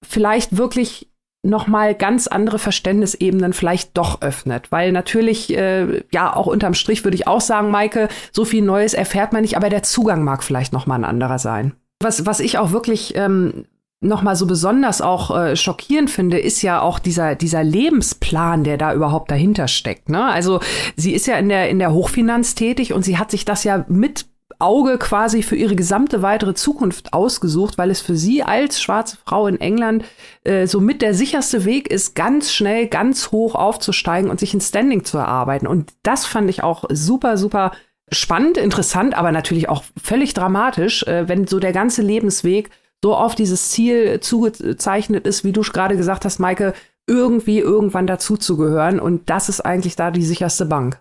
[0.07, 1.09] vielleicht wirklich
[1.43, 7.03] noch mal ganz andere Verständnisebenen vielleicht doch öffnet, weil natürlich äh, ja auch unterm Strich
[7.03, 10.43] würde ich auch sagen, Maike, so viel Neues erfährt man nicht, aber der Zugang mag
[10.43, 11.73] vielleicht noch mal ein anderer sein.
[11.99, 13.65] Was, was ich auch wirklich ähm,
[14.01, 18.93] nochmal so besonders auch äh, schockierend finde, ist ja auch dieser, dieser Lebensplan, der da
[18.93, 20.09] überhaupt dahinter steckt.
[20.09, 20.23] Ne?
[20.23, 20.59] Also
[20.95, 23.85] sie ist ja in der, in der Hochfinanz tätig und sie hat sich das ja
[23.87, 24.25] mit
[24.57, 29.47] Auge quasi für ihre gesamte weitere Zukunft ausgesucht, weil es für sie als schwarze Frau
[29.47, 30.03] in England
[30.43, 35.03] äh, somit der sicherste Weg ist, ganz schnell, ganz hoch aufzusteigen und sich ein Standing
[35.03, 35.67] zu erarbeiten.
[35.67, 37.71] Und das fand ich auch super, super
[38.11, 42.69] spannend, interessant, aber natürlich auch völlig dramatisch, äh, wenn so der ganze Lebensweg
[43.03, 46.73] so auf dieses Ziel zugezeichnet ist, wie du gerade gesagt hast, Maike,
[47.07, 48.99] irgendwie irgendwann dazuzugehören.
[48.99, 50.99] Und das ist eigentlich da die sicherste Bank.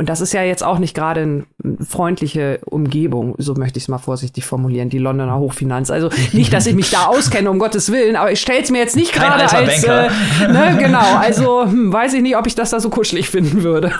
[0.00, 1.44] Und das ist ja jetzt auch nicht gerade eine
[1.84, 5.90] freundliche Umgebung, so möchte ich es mal vorsichtig formulieren, die Londoner Hochfinanz.
[5.90, 8.78] Also nicht, dass ich mich da auskenne, um Gottes Willen, aber ich stelle es mir
[8.78, 10.08] jetzt nicht gerade als, äh,
[10.46, 13.92] ne, genau, also hm, weiß ich nicht, ob ich das da so kuschelig finden würde.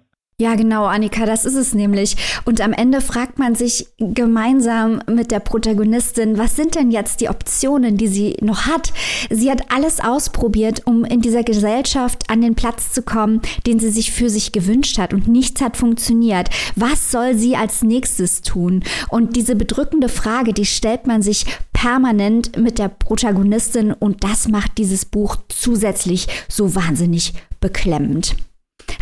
[0.38, 2.14] Ja, genau, Annika, das ist es nämlich.
[2.44, 7.30] Und am Ende fragt man sich gemeinsam mit der Protagonistin, was sind denn jetzt die
[7.30, 8.92] Optionen, die sie noch hat?
[9.30, 13.88] Sie hat alles ausprobiert, um in dieser Gesellschaft an den Platz zu kommen, den sie
[13.88, 16.50] sich für sich gewünscht hat und nichts hat funktioniert.
[16.74, 18.84] Was soll sie als nächstes tun?
[19.08, 24.76] Und diese bedrückende Frage, die stellt man sich permanent mit der Protagonistin und das macht
[24.76, 28.36] dieses Buch zusätzlich so wahnsinnig beklemmend.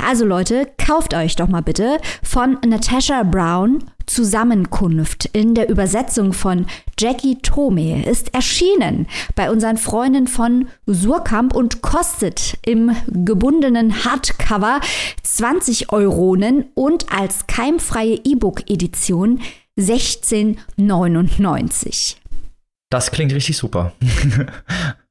[0.05, 6.67] Also Leute, kauft euch doch mal bitte von Natasha Brown Zusammenkunft in der Übersetzung von
[6.99, 14.81] Jackie Tome ist erschienen bei unseren Freunden von Surkamp und kostet im gebundenen Hardcover
[15.23, 19.41] 20 Euronen und als keimfreie E-Book-Edition
[19.79, 22.17] 16,99.
[22.91, 23.93] Das klingt richtig super.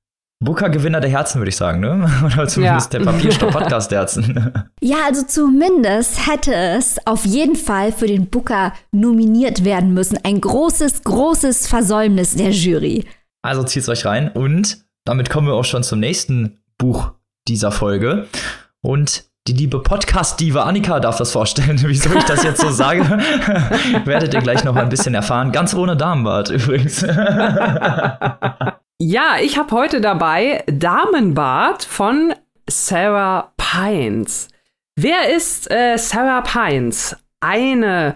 [0.44, 2.10] Booker-Gewinner der Herzen, würde ich sagen, ne?
[2.26, 3.00] Oder zumindest ja.
[3.00, 4.54] der Papierstopp-Podcast der Herzen.
[4.84, 10.20] Ja, also zumindest hätte es auf jeden Fall für den Booker nominiert werden müssen.
[10.24, 13.06] Ein großes, großes Versäumnis der Jury.
[13.42, 17.14] Also zieht's euch rein und damit kommen wir auch schon zum nächsten Buch
[17.48, 18.28] dieser Folge.
[18.82, 21.82] Und die liebe Podcast-Diva Annika darf das vorstellen.
[21.86, 23.02] Wieso ich das jetzt so sage,
[24.06, 25.54] werdet ihr gleich noch ein bisschen erfahren.
[25.54, 27.06] Ganz ohne Damenbart übrigens.
[29.06, 32.34] Ja, ich habe heute dabei Damenbart von
[32.70, 34.48] Sarah Pines.
[34.96, 37.14] Wer ist äh, Sarah Pines?
[37.42, 38.16] Eine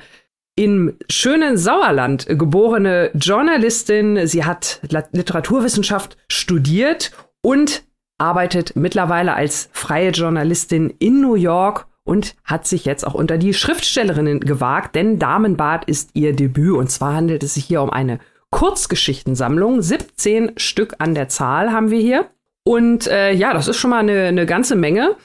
[0.56, 4.28] im schönen Sauerland geborene Journalistin.
[4.28, 4.80] Sie hat
[5.12, 7.84] Literaturwissenschaft studiert und
[8.18, 13.54] arbeitet mittlerweile als freie Journalistin in New York und hat sich jetzt auch unter die
[13.54, 18.20] Schriftstellerinnen gewagt, denn Damenbad ist ihr Debüt und zwar handelt es sich hier um eine
[18.52, 19.82] Kurzgeschichtensammlung.
[19.82, 22.30] 17 Stück an der Zahl haben wir hier.
[22.68, 25.16] Und äh, ja, das ist schon mal eine, eine ganze Menge.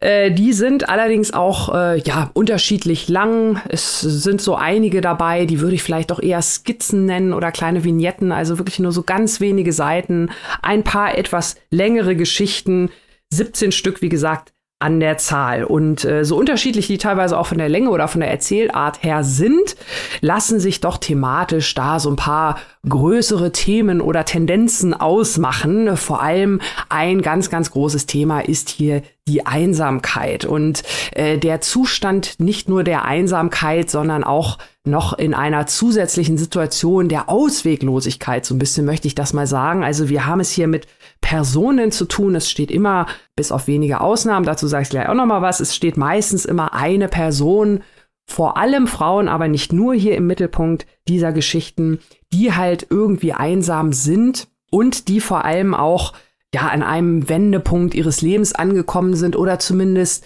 [0.00, 3.60] Äh, die sind allerdings auch äh, ja unterschiedlich lang.
[3.68, 7.82] Es sind so einige dabei, die würde ich vielleicht auch eher Skizzen nennen oder kleine
[7.82, 10.30] Vignetten, also wirklich nur so ganz wenige Seiten.
[10.62, 12.90] Ein paar etwas längere Geschichten.
[13.30, 15.64] 17 Stück, wie gesagt, an der Zahl.
[15.64, 19.24] Und äh, so unterschiedlich die teilweise auch von der Länge oder von der Erzählart her
[19.24, 19.74] sind,
[20.20, 25.96] lassen sich doch thematisch da so ein paar größere Themen oder Tendenzen ausmachen.
[25.96, 26.60] Vor allem
[26.90, 32.84] ein ganz, ganz großes Thema ist hier die Einsamkeit und äh, der Zustand nicht nur
[32.84, 39.08] der Einsamkeit, sondern auch noch in einer zusätzlichen Situation der Ausweglosigkeit, so ein bisschen möchte
[39.08, 39.82] ich das mal sagen.
[39.82, 40.86] Also wir haben es hier mit
[41.26, 42.36] Personen zu tun.
[42.36, 45.58] Es steht immer, bis auf wenige Ausnahmen, dazu sage ich gleich auch noch mal was,
[45.58, 47.80] es steht meistens immer eine Person,
[48.28, 51.98] vor allem Frauen, aber nicht nur hier im Mittelpunkt dieser Geschichten,
[52.32, 56.12] die halt irgendwie einsam sind und die vor allem auch
[56.54, 60.24] ja an einem Wendepunkt ihres Lebens angekommen sind oder zumindest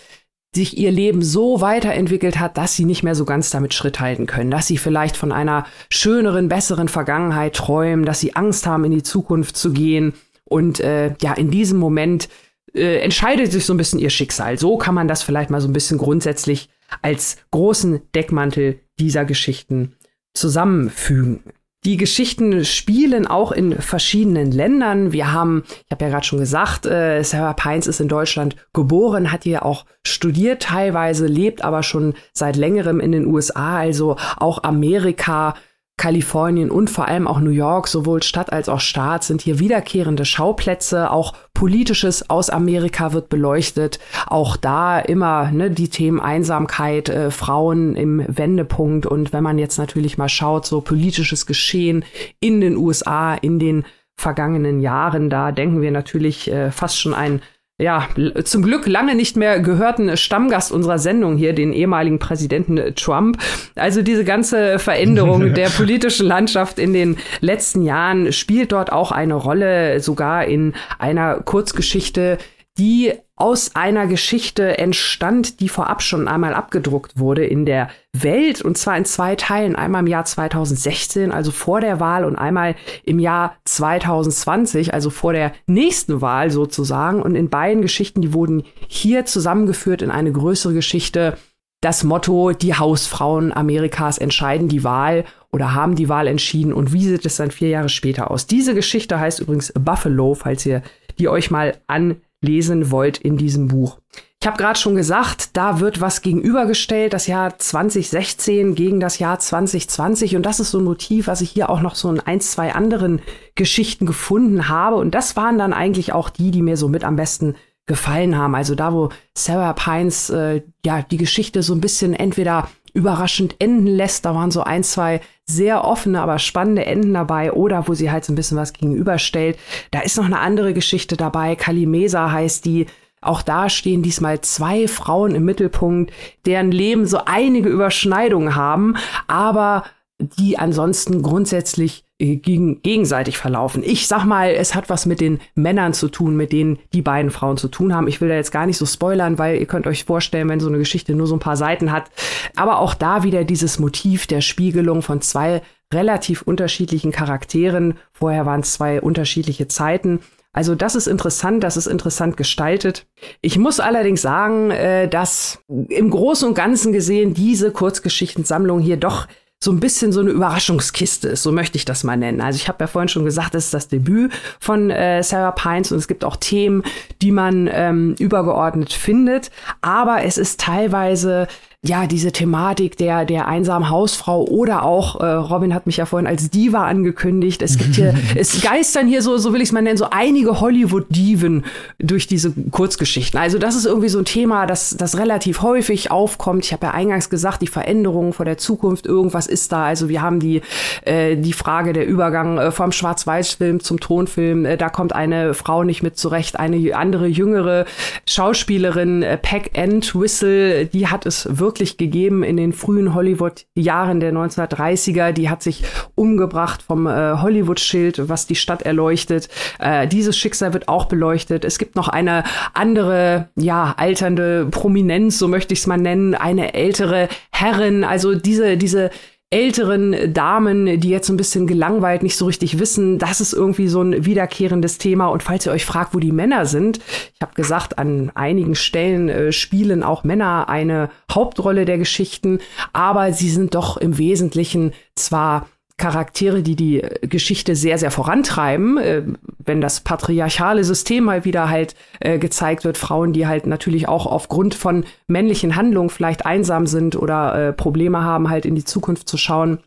[0.55, 4.27] sich ihr Leben so weiterentwickelt hat, dass sie nicht mehr so ganz damit Schritt halten
[4.27, 8.93] können, dass sie vielleicht von einer schöneren, besseren Vergangenheit träumen, dass sie Angst haben, in
[8.93, 10.13] die Zukunft zu gehen
[10.51, 12.29] und äh, ja, in diesem Moment
[12.75, 14.59] äh, entscheidet sich so ein bisschen ihr Schicksal.
[14.59, 16.69] So kann man das vielleicht mal so ein bisschen grundsätzlich
[17.03, 19.95] als großen Deckmantel dieser Geschichten
[20.35, 21.41] zusammenfügen.
[21.85, 25.13] Die Geschichten spielen auch in verschiedenen Ländern.
[25.13, 29.33] Wir haben, ich habe ja gerade schon gesagt, äh, Sarah Pines ist in Deutschland geboren,
[29.33, 34.63] hat hier auch studiert teilweise, lebt aber schon seit längerem in den USA, also auch
[34.63, 35.55] Amerika
[35.97, 40.25] Kalifornien und vor allem auch New York, sowohl Stadt als auch Staat, sind hier wiederkehrende
[40.25, 41.11] Schauplätze.
[41.11, 43.99] Auch Politisches aus Amerika wird beleuchtet.
[44.27, 49.05] Auch da immer ne, die Themen Einsamkeit, äh, Frauen im Wendepunkt.
[49.05, 52.05] Und wenn man jetzt natürlich mal schaut, so politisches Geschehen
[52.41, 53.85] in den USA in den
[54.17, 57.43] vergangenen Jahren, da denken wir natürlich äh, fast schon ein
[57.81, 58.09] ja,
[58.45, 63.39] zum Glück lange nicht mehr gehörten Stammgast unserer Sendung hier, den ehemaligen Präsidenten Trump.
[63.75, 69.35] Also diese ganze Veränderung der politischen Landschaft in den letzten Jahren spielt dort auch eine
[69.35, 72.39] Rolle, sogar in einer Kurzgeschichte,
[72.81, 78.79] die aus einer Geschichte entstand, die vorab schon einmal abgedruckt wurde in der Welt und
[78.79, 79.77] zwar in zwei Teilen.
[79.77, 85.35] Einmal im Jahr 2016, also vor der Wahl und einmal im Jahr 2020, also vor
[85.35, 87.21] der nächsten Wahl sozusagen.
[87.21, 91.37] Und in beiden Geschichten, die wurden hier zusammengeführt in eine größere Geschichte.
[91.83, 97.05] Das Motto, die Hausfrauen Amerikas entscheiden die Wahl oder haben die Wahl entschieden und wie
[97.05, 98.47] sieht es dann vier Jahre später aus?
[98.47, 100.83] Diese Geschichte heißt übrigens Buffalo, falls ihr
[101.19, 103.99] die euch mal an lesen wollt in diesem Buch.
[104.43, 109.39] Ich habe gerade schon gesagt, da wird was gegenübergestellt, das Jahr 2016 gegen das Jahr
[109.39, 110.35] 2020.
[110.35, 112.73] Und das ist so ein Motiv, was ich hier auch noch so in ein, zwei
[112.73, 113.21] anderen
[113.55, 114.97] Geschichten gefunden habe.
[114.97, 118.55] Und das waren dann eigentlich auch die, die mir so mit am besten gefallen haben.
[118.55, 123.87] Also da, wo Sarah Pines äh, ja die Geschichte so ein bisschen entweder überraschend enden
[123.87, 124.25] lässt.
[124.25, 128.25] Da waren so ein, zwei sehr offene, aber spannende Enden dabei oder wo sie halt
[128.25, 129.59] so ein bisschen was gegenüberstellt.
[129.91, 131.57] Da ist noch eine andere Geschichte dabei.
[131.57, 132.87] Kalimesa heißt die.
[133.23, 136.11] Auch da stehen diesmal zwei Frauen im Mittelpunkt,
[136.47, 139.85] deren Leben so einige Überschneidungen haben, aber
[140.19, 143.83] die ansonsten grundsätzlich gegen, gegenseitig verlaufen.
[143.83, 147.31] Ich sag mal, es hat was mit den Männern zu tun, mit denen die beiden
[147.31, 148.09] Frauen zu tun haben.
[148.09, 150.69] Ich will da jetzt gar nicht so spoilern, weil ihr könnt euch vorstellen, wenn so
[150.69, 152.11] eine Geschichte nur so ein paar Seiten hat.
[152.57, 157.95] Aber auch da wieder dieses Motiv der Spiegelung von zwei relativ unterschiedlichen Charakteren.
[158.13, 160.21] Vorher waren es zwei unterschiedliche Zeiten.
[160.53, 163.07] Also das ist interessant, das ist interessant gestaltet.
[163.41, 169.29] Ich muss allerdings sagen, äh, dass im Großen und Ganzen gesehen diese Kurzgeschichtensammlung hier doch
[169.63, 172.41] so ein bisschen so eine Überraschungskiste ist, so möchte ich das mal nennen.
[172.41, 175.93] Also ich habe ja vorhin schon gesagt, das ist das Debüt von äh, Sarah Pines
[175.93, 176.83] und es gibt auch Themen,
[177.21, 179.51] die man ähm, übergeordnet findet,
[179.83, 181.47] aber es ist teilweise
[181.83, 186.27] ja, diese Thematik der, der einsamen Hausfrau oder auch, äh, Robin hat mich ja vorhin
[186.27, 187.63] als Diva angekündigt.
[187.63, 190.61] Es gibt hier, es geistern hier so, so will ich es mal nennen, so einige
[190.61, 191.65] Hollywood-Diven
[191.99, 193.41] durch diese Kurzgeschichten.
[193.41, 196.67] Also das ist irgendwie so ein Thema, das, das relativ häufig aufkommt.
[196.67, 199.87] Ich habe ja eingangs gesagt, die Veränderungen vor der Zukunft, irgendwas ist da.
[199.87, 200.61] Also wir haben die,
[201.07, 204.67] äh, die Frage der Übergang äh, vom Schwarz-Weiß-Film zum Tonfilm.
[204.67, 207.87] Äh, da kommt eine Frau nicht mit zurecht, eine andere jüngere
[208.27, 214.33] Schauspielerin, äh, Peck Entwistle, die hat es wirklich wirklich gegeben in den frühen Hollywood-Jahren der
[214.33, 215.31] 1930er.
[215.31, 215.85] Die hat sich
[216.17, 219.49] umgebracht vom äh, Hollywood-Schild, was die Stadt erleuchtet.
[219.79, 221.65] Äh, dieses Schicksal wird auch beleuchtet.
[221.65, 222.43] Es gibt noch eine
[222.75, 228.03] andere, ja, alternde Prominenz, so möchte ich es mal nennen, eine ältere Herrin.
[228.03, 229.11] Also diese, diese
[229.51, 233.89] älteren Damen, die jetzt so ein bisschen gelangweilt nicht so richtig wissen, das ist irgendwie
[233.89, 235.27] so ein wiederkehrendes Thema.
[235.27, 236.99] Und falls ihr euch fragt, wo die Männer sind,
[237.35, 242.61] ich habe gesagt, an einigen Stellen äh, spielen auch Männer eine Hauptrolle der Geschichten,
[242.93, 245.67] aber sie sind doch im Wesentlichen zwar
[246.01, 248.97] Charaktere, die die äh, Geschichte sehr, sehr vorantreiben.
[248.97, 249.23] Äh,
[249.59, 254.27] wenn das patriarchale System mal wieder halt äh, gezeigt wird, Frauen, die halt natürlich auch
[254.27, 259.29] aufgrund von männlichen Handlungen vielleicht einsam sind oder äh, Probleme haben, halt in die Zukunft
[259.29, 259.79] zu schauen.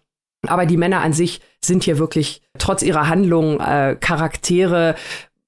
[0.47, 4.95] Aber die Männer an sich sind hier wirklich trotz ihrer Handlungen äh, Charaktere,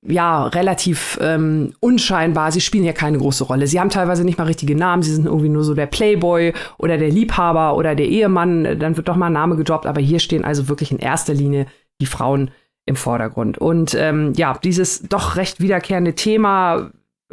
[0.08, 2.52] ja, relativ ähm, unscheinbar.
[2.52, 3.68] Sie spielen ja keine große Rolle.
[3.68, 5.04] Sie haben teilweise nicht mal richtige Namen.
[5.04, 8.80] Sie sind irgendwie nur so der Playboy oder der Liebhaber oder der Ehemann.
[8.80, 9.86] Dann wird doch mal ein Name gedroppt.
[9.86, 11.66] Aber hier stehen also wirklich in erster Linie
[12.02, 12.52] die Frauen
[12.86, 13.58] im Vordergrund.
[13.58, 16.92] Und ähm, ja, dieses doch recht wiederkehrende Thema.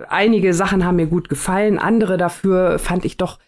[0.08, 1.78] Einige Sachen haben mir gut gefallen.
[1.78, 3.38] Andere dafür fand ich doch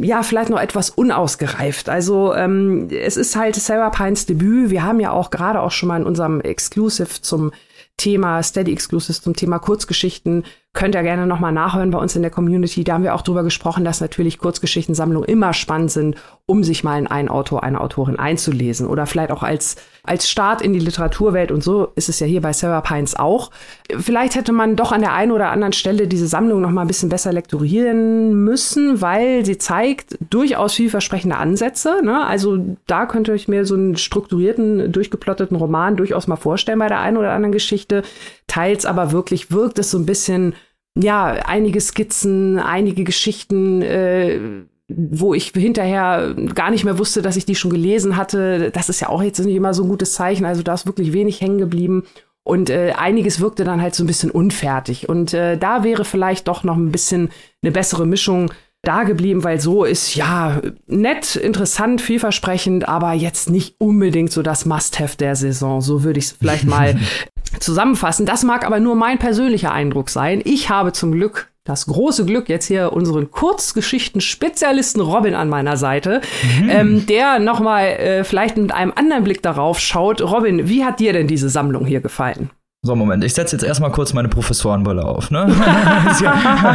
[0.00, 1.88] ja, vielleicht noch etwas unausgereift.
[1.88, 4.70] Also ähm, es ist halt Sarah Pines Debüt.
[4.70, 7.50] Wir haben ja auch gerade auch schon mal in unserem Exclusive zum
[7.98, 10.44] Thema Steady Exclusives zum Thema Kurzgeschichten
[10.78, 12.84] könnt ihr gerne nochmal nachhören bei uns in der Community.
[12.84, 16.14] Da haben wir auch drüber gesprochen, dass natürlich Kurzgeschichtensammlungen immer spannend sind,
[16.46, 20.62] um sich mal in einen Autor, eine Autorin einzulesen oder vielleicht auch als, als Start
[20.62, 21.50] in die Literaturwelt.
[21.50, 23.50] Und so ist es ja hier bei Sarah Pines auch.
[23.98, 26.86] Vielleicht hätte man doch an der einen oder anderen Stelle diese Sammlung noch mal ein
[26.86, 32.02] bisschen besser lektorieren müssen, weil sie zeigt durchaus vielversprechende Ansätze.
[32.04, 32.24] Ne?
[32.24, 37.00] Also da könnte ich mir so einen strukturierten, durchgeplotteten Roman durchaus mal vorstellen bei der
[37.00, 38.04] einen oder anderen Geschichte.
[38.46, 40.54] Teils aber wirklich wirkt es so ein bisschen
[41.00, 44.40] ja, einige Skizzen, einige Geschichten, äh,
[44.88, 48.70] wo ich hinterher gar nicht mehr wusste, dass ich die schon gelesen hatte.
[48.72, 50.46] Das ist ja auch jetzt nicht immer so ein gutes Zeichen.
[50.46, 52.04] Also da ist wirklich wenig hängen geblieben.
[52.42, 55.08] Und äh, einiges wirkte dann halt so ein bisschen unfertig.
[55.08, 57.28] Und äh, da wäre vielleicht doch noch ein bisschen
[57.62, 58.50] eine bessere Mischung
[58.82, 64.64] da geblieben, weil so ist ja nett, interessant, vielversprechend, aber jetzt nicht unbedingt so das
[64.64, 65.82] Must-have der Saison.
[65.82, 66.98] So würde ich es vielleicht mal
[67.60, 68.26] zusammenfassen.
[68.26, 70.40] Das mag aber nur mein persönlicher Eindruck sein.
[70.44, 76.22] Ich habe zum Glück das große Glück, jetzt hier unseren Kurzgeschichten-Spezialisten Robin an meiner Seite,
[76.62, 76.70] mhm.
[76.70, 80.22] ähm, der nochmal äh, vielleicht mit einem anderen Blick darauf schaut.
[80.22, 82.48] Robin, wie hat dir denn diese Sammlung hier gefallen?
[82.88, 85.40] So, Moment, ich setze jetzt erstmal kurz meine Professorenbrille auf, ne?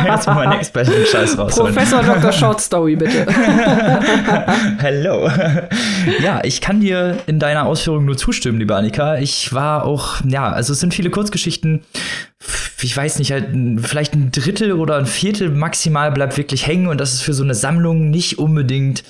[0.06, 1.56] jetzt mal meinen Experten-Scheiß raus.
[1.56, 2.32] Professor Dr.
[2.32, 3.26] Short Story, bitte.
[4.78, 5.28] Hello.
[6.22, 9.18] Ja, ich kann dir in deiner Ausführung nur zustimmen, liebe Annika.
[9.18, 11.82] Ich war auch, ja, also es sind viele Kurzgeschichten,
[12.84, 13.48] ich weiß nicht, halt
[13.82, 17.44] vielleicht ein Drittel oder ein Viertel maximal bleibt wirklich hängen und das ist für so
[17.44, 19.04] eine Sammlung nicht unbedingt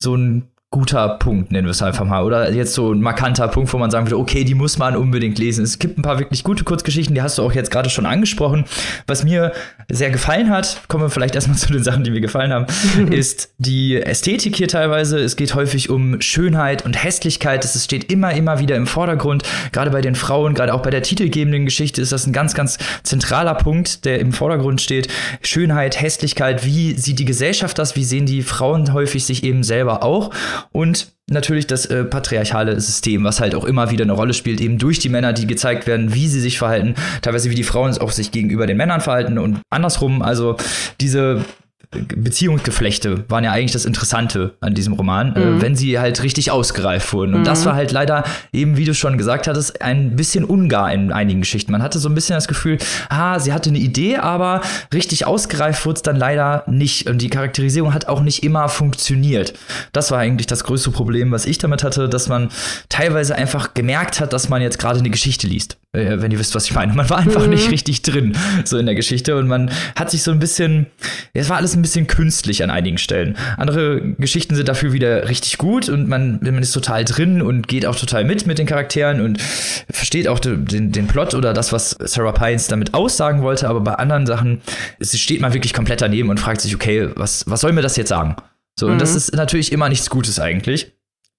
[0.00, 2.24] so ein guter Punkt, nennen wir es einfach mal.
[2.24, 5.38] Oder jetzt so ein markanter Punkt, wo man sagen würde, okay, die muss man unbedingt
[5.38, 5.64] lesen.
[5.64, 8.64] Es gibt ein paar wirklich gute Kurzgeschichten, die hast du auch jetzt gerade schon angesprochen.
[9.06, 9.52] Was mir
[9.90, 12.66] sehr gefallen hat, kommen wir vielleicht erstmal zu den Sachen, die mir gefallen haben,
[13.10, 15.18] ist die Ästhetik hier teilweise.
[15.18, 17.64] Es geht häufig um Schönheit und Hässlichkeit.
[17.66, 19.42] Es steht immer, immer wieder im Vordergrund.
[19.72, 22.78] Gerade bei den Frauen, gerade auch bei der titelgebenden Geschichte ist das ein ganz, ganz
[23.02, 25.08] zentraler Punkt, der im Vordergrund steht.
[25.42, 27.94] Schönheit, Hässlichkeit, wie sieht die Gesellschaft das?
[27.94, 30.30] Wie sehen die Frauen häufig sich eben selber auch?
[30.70, 34.78] Und natürlich das äh, patriarchale System, was halt auch immer wieder eine Rolle spielt, eben
[34.78, 38.10] durch die Männer, die gezeigt werden, wie sie sich verhalten, teilweise wie die Frauen auch
[38.10, 40.22] sich gegenüber den Männern verhalten und andersrum.
[40.22, 40.56] Also
[41.00, 41.44] diese
[41.92, 45.58] Beziehungsgeflechte waren ja eigentlich das Interessante an diesem Roman, äh, mhm.
[45.58, 47.34] äh, wenn sie halt richtig ausgereift wurden.
[47.34, 47.44] Und mhm.
[47.44, 51.40] das war halt leider eben, wie du schon gesagt hattest, ein bisschen ungar in einigen
[51.40, 51.70] Geschichten.
[51.70, 52.78] Man hatte so ein bisschen das Gefühl,
[53.08, 57.08] ah, sie hatte eine Idee, aber richtig ausgereift wurde es dann leider nicht.
[57.08, 59.52] Und die Charakterisierung hat auch nicht immer funktioniert.
[59.92, 62.48] Das war eigentlich das größte Problem, was ich damit hatte, dass man
[62.88, 65.76] teilweise einfach gemerkt hat, dass man jetzt gerade eine Geschichte liest.
[65.94, 66.94] Äh, wenn ihr wisst, was ich meine.
[66.94, 67.50] Man war einfach mhm.
[67.50, 69.36] nicht richtig drin, so in der Geschichte.
[69.36, 70.86] Und man hat sich so ein bisschen,
[71.34, 73.36] es war alles ein bisschen künstlich an einigen Stellen.
[73.58, 77.84] Andere Geschichten sind dafür wieder richtig gut und man, man ist total drin und geht
[77.84, 81.90] auch total mit mit den Charakteren und versteht auch den, den Plot oder das, was
[81.90, 83.68] Sarah Pines damit aussagen wollte.
[83.68, 84.62] Aber bei anderen Sachen
[85.02, 88.08] steht man wirklich komplett daneben und fragt sich, okay, was, was soll mir das jetzt
[88.08, 88.36] sagen?
[88.80, 88.94] So, mhm.
[88.94, 89.16] und das mhm.
[89.18, 90.92] ist natürlich immer nichts Gutes eigentlich.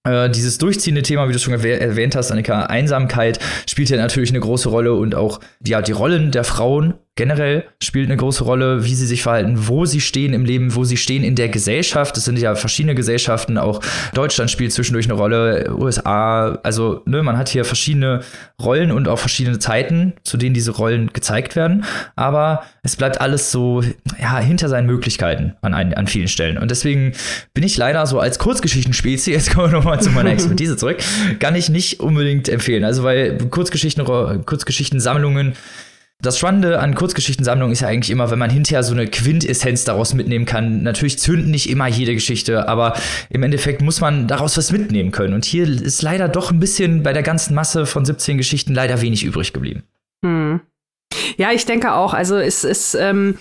[0.05, 3.39] Äh, dieses durchziehende Thema, wie du schon erwähnt hast, Annika, Einsamkeit
[3.69, 8.09] spielt ja natürlich eine große Rolle und auch ja, die Rollen der Frauen generell spielt
[8.09, 11.23] eine große Rolle, wie sie sich verhalten, wo sie stehen im Leben, wo sie stehen
[11.23, 12.17] in der Gesellschaft.
[12.17, 13.81] Es sind ja verschiedene Gesellschaften, auch
[14.15, 18.21] Deutschland spielt zwischendurch eine Rolle, USA, also ne, man hat hier verschiedene
[18.59, 21.85] Rollen und auch verschiedene Zeiten, zu denen diese Rollen gezeigt werden.
[22.15, 23.83] Aber es bleibt alles so
[24.19, 26.57] ja, hinter seinen Möglichkeiten an, ein, an vielen Stellen.
[26.57, 27.13] Und deswegen
[27.53, 30.97] bin ich leider so als Kurzgeschichtenspezie, jetzt kommen wir nochmal zu meiner Expertise zurück,
[31.39, 32.83] kann ich nicht unbedingt empfehlen.
[32.83, 35.53] Also weil Kurzgeschichten, Kurzgeschichtensammlungen
[36.23, 40.13] das Spannende an Kurzgeschichtensammlungen ist ja eigentlich immer, wenn man hinterher so eine Quintessenz daraus
[40.13, 40.81] mitnehmen kann.
[40.81, 42.93] Natürlich zünden nicht immer jede Geschichte, aber
[43.29, 45.33] im Endeffekt muss man daraus was mitnehmen können.
[45.33, 49.01] Und hier ist leider doch ein bisschen bei der ganzen Masse von 17 Geschichten leider
[49.01, 49.83] wenig übrig geblieben.
[50.25, 50.61] Hm.
[51.35, 52.13] Ja, ich denke auch.
[52.13, 52.95] Also es ist.
[52.95, 53.37] Ähm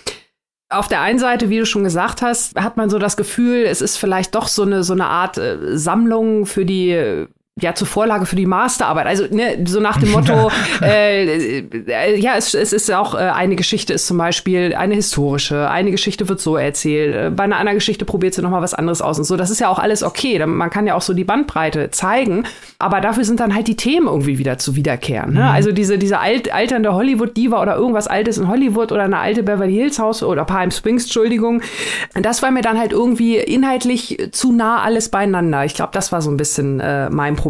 [0.68, 3.82] auf der einen Seite, wie du schon gesagt hast, hat man so das Gefühl, es
[3.82, 7.26] ist vielleicht doch so eine, so eine Art äh, Sammlung für die
[7.60, 9.06] ja zur Vorlage für die Masterarbeit.
[9.06, 10.50] Also ne, so nach dem Motto,
[10.82, 15.68] äh, äh, ja, es, es ist auch äh, eine Geschichte ist zum Beispiel eine historische,
[15.68, 18.72] eine Geschichte wird so erzählt, äh, bei einer anderen Geschichte probiert sie noch mal was
[18.72, 19.36] anderes aus und so.
[19.36, 20.44] Das ist ja auch alles okay.
[20.46, 22.44] Man kann ja auch so die Bandbreite zeigen,
[22.78, 25.34] aber dafür sind dann halt die Themen irgendwie wieder zu wiederkehren.
[25.34, 25.40] Ne?
[25.40, 25.48] Mhm.
[25.48, 29.74] Also diese diese alt, alternde Hollywood-Diva oder irgendwas Altes in Hollywood oder eine alte Beverly
[29.74, 31.60] Hills Haus oder Palm Springs, Entschuldigung.
[32.14, 35.66] Das war mir dann halt irgendwie inhaltlich zu nah alles beieinander.
[35.66, 37.41] Ich glaube, das war so ein bisschen äh, mein Problem.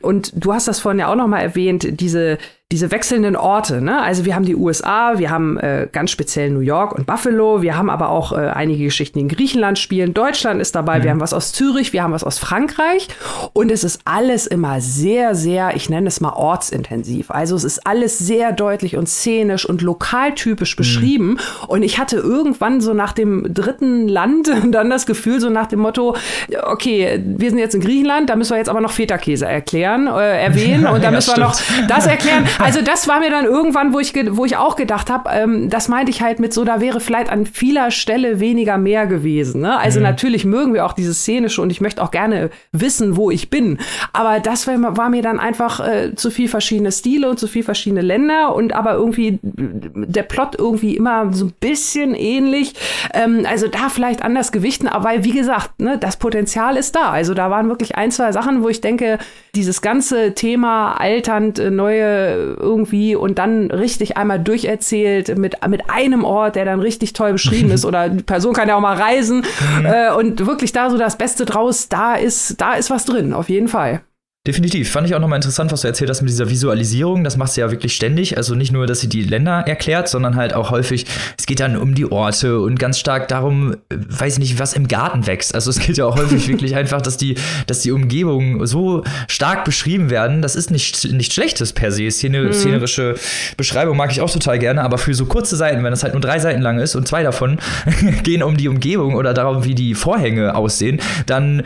[0.00, 2.38] Und du hast das vorhin ja auch noch mal erwähnt, diese
[2.72, 3.82] diese wechselnden Orte.
[3.82, 4.00] Ne?
[4.00, 7.76] Also wir haben die USA, wir haben äh, ganz speziell New York und Buffalo, wir
[7.76, 10.14] haben aber auch äh, einige Geschichten in Griechenland spielen.
[10.14, 11.02] Deutschland ist dabei, mhm.
[11.04, 13.08] wir haben was aus Zürich, wir haben was aus Frankreich
[13.52, 17.30] und es ist alles immer sehr, sehr, ich nenne es mal ortsintensiv.
[17.30, 20.78] Also es ist alles sehr deutlich und szenisch und lokaltypisch mhm.
[20.78, 21.38] beschrieben.
[21.68, 25.80] Und ich hatte irgendwann so nach dem dritten Land dann das Gefühl, so nach dem
[25.80, 26.16] Motto,
[26.62, 30.42] okay, wir sind jetzt in Griechenland, da müssen wir jetzt aber noch Feta-Käse erklären, äh,
[30.42, 32.46] erwähnen und da ja, müssen wir noch das erklären.
[32.72, 35.88] Also das war mir dann irgendwann, wo ich, wo ich auch gedacht habe, ähm, das
[35.88, 39.60] meinte ich halt mit so, da wäre vielleicht an vieler Stelle weniger mehr gewesen.
[39.60, 39.78] Ne?
[39.78, 40.04] Also mhm.
[40.04, 43.78] natürlich mögen wir auch diese szenische und ich möchte auch gerne wissen, wo ich bin.
[44.12, 47.62] Aber das war, war mir dann einfach äh, zu viel verschiedene Stile und zu viel
[47.62, 52.74] verschiedene Länder und aber irgendwie der Plot irgendwie immer so ein bisschen ähnlich.
[53.12, 57.10] Ähm, also da vielleicht anders gewichten, aber weil, wie gesagt, ne, das Potenzial ist da.
[57.10, 59.18] Also da waren wirklich ein, zwei Sachen, wo ich denke,
[59.54, 66.24] dieses ganze Thema alternd, äh, neue irgendwie und dann richtig einmal durcherzählt mit, mit einem
[66.24, 67.84] Ort, der dann richtig toll beschrieben ist.
[67.84, 69.44] Oder die Person kann ja auch mal reisen
[69.78, 69.86] mhm.
[69.86, 73.48] äh, und wirklich da so das Beste draus, da ist, da ist was drin, auf
[73.48, 74.02] jeden Fall.
[74.44, 74.90] Definitiv.
[74.90, 77.22] Fand ich auch nochmal interessant, was du erzählt hast mit dieser Visualisierung.
[77.22, 78.36] Das macht sie ja wirklich ständig.
[78.36, 81.06] Also nicht nur, dass sie die Länder erklärt, sondern halt auch häufig,
[81.38, 84.88] es geht dann um die Orte und ganz stark darum, weiß ich nicht, was im
[84.88, 85.54] Garten wächst.
[85.54, 87.36] Also es geht ja auch häufig wirklich einfach, dass die,
[87.68, 90.42] dass die Umgebungen so stark beschrieben werden.
[90.42, 92.10] Das ist nicht, nicht schlechtes per se.
[92.10, 92.52] Szene, mhm.
[92.52, 93.14] Szenerische
[93.56, 96.20] Beschreibung mag ich auch total gerne, aber für so kurze Seiten, wenn das halt nur
[96.20, 97.60] drei Seiten lang ist und zwei davon
[98.24, 101.62] gehen um die Umgebung oder darum, wie die Vorhänge aussehen, dann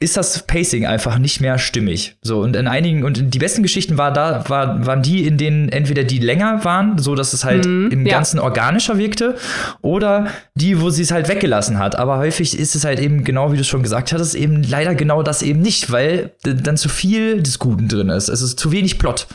[0.00, 2.16] ist das Pacing einfach nicht mehr stark stimmig.
[2.22, 5.68] So, und in einigen, und die besten Geschichten war da, war, waren die, in denen
[5.70, 8.14] entweder die länger waren, so dass es halt mhm, im ja.
[8.14, 9.34] Ganzen organischer wirkte,
[9.82, 11.96] oder die, wo sie es halt weggelassen hat.
[11.96, 15.24] Aber häufig ist es halt eben, genau wie du schon gesagt hattest, eben leider genau
[15.24, 18.28] das eben nicht, weil dann zu viel des Guten drin ist.
[18.28, 19.26] Es ist zu wenig Plot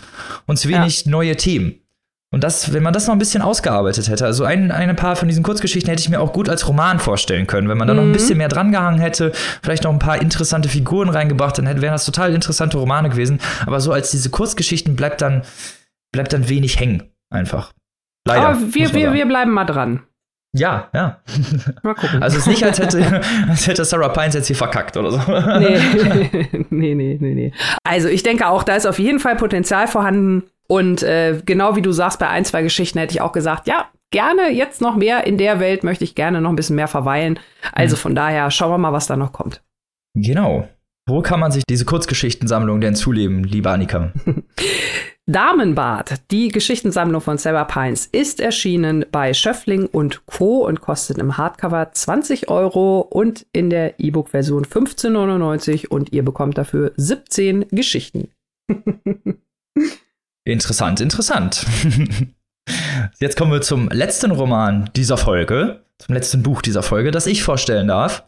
[0.45, 1.11] und zu wenig ja.
[1.11, 1.78] neue Themen.
[2.31, 5.27] Und das, wenn man das noch ein bisschen ausgearbeitet hätte, also ein, ein paar von
[5.27, 7.69] diesen Kurzgeschichten hätte ich mir auch gut als Roman vorstellen können.
[7.69, 7.97] Wenn man da mhm.
[7.97, 8.13] noch ein mhm.
[8.13, 9.31] bisschen mehr drangehangen hätte,
[9.63, 13.39] vielleicht noch ein paar interessante Figuren reingebracht, dann wären das total interessante Romane gewesen.
[13.65, 15.41] Aber so als diese Kurzgeschichten bleibt dann,
[16.11, 17.09] bleibt dann wenig hängen.
[17.31, 17.73] Einfach.
[18.27, 18.49] Leider.
[18.49, 20.03] Aber wir, wir, wir bleiben mal dran.
[20.55, 21.19] Ja, ja.
[21.83, 22.23] Mal gucken.
[22.23, 25.19] Also es ist nicht, als hätte, als hätte Sarah Pines jetzt hier verkackt oder so.
[25.59, 25.79] Nee.
[26.69, 27.53] nee, nee, nee, nee.
[27.83, 30.49] Also ich denke auch, da ist auf jeden Fall Potenzial vorhanden.
[30.71, 33.89] Und äh, genau wie du sagst, bei ein, zwei Geschichten hätte ich auch gesagt, ja,
[34.11, 35.25] gerne jetzt noch mehr.
[35.25, 37.39] In der Welt möchte ich gerne noch ein bisschen mehr verweilen.
[37.73, 37.99] Also mhm.
[37.99, 39.63] von daher schauen wir mal, was da noch kommt.
[40.15, 40.67] Genau.
[41.07, 44.13] Wo kann man sich diese Kurzgeschichtensammlung denn zuleben, liebe Annika?
[45.25, 50.67] Damenbad, die Geschichtensammlung von Sarah Pines, ist erschienen bei Schöffling und Co.
[50.67, 56.93] und kostet im Hardcover 20 Euro und in der E-Book-Version 15,99 und ihr bekommt dafür
[56.97, 58.29] 17 Geschichten.
[60.43, 61.65] Interessant, interessant.
[63.19, 67.43] Jetzt kommen wir zum letzten Roman dieser Folge, zum letzten Buch dieser Folge, das ich
[67.43, 68.23] vorstellen darf.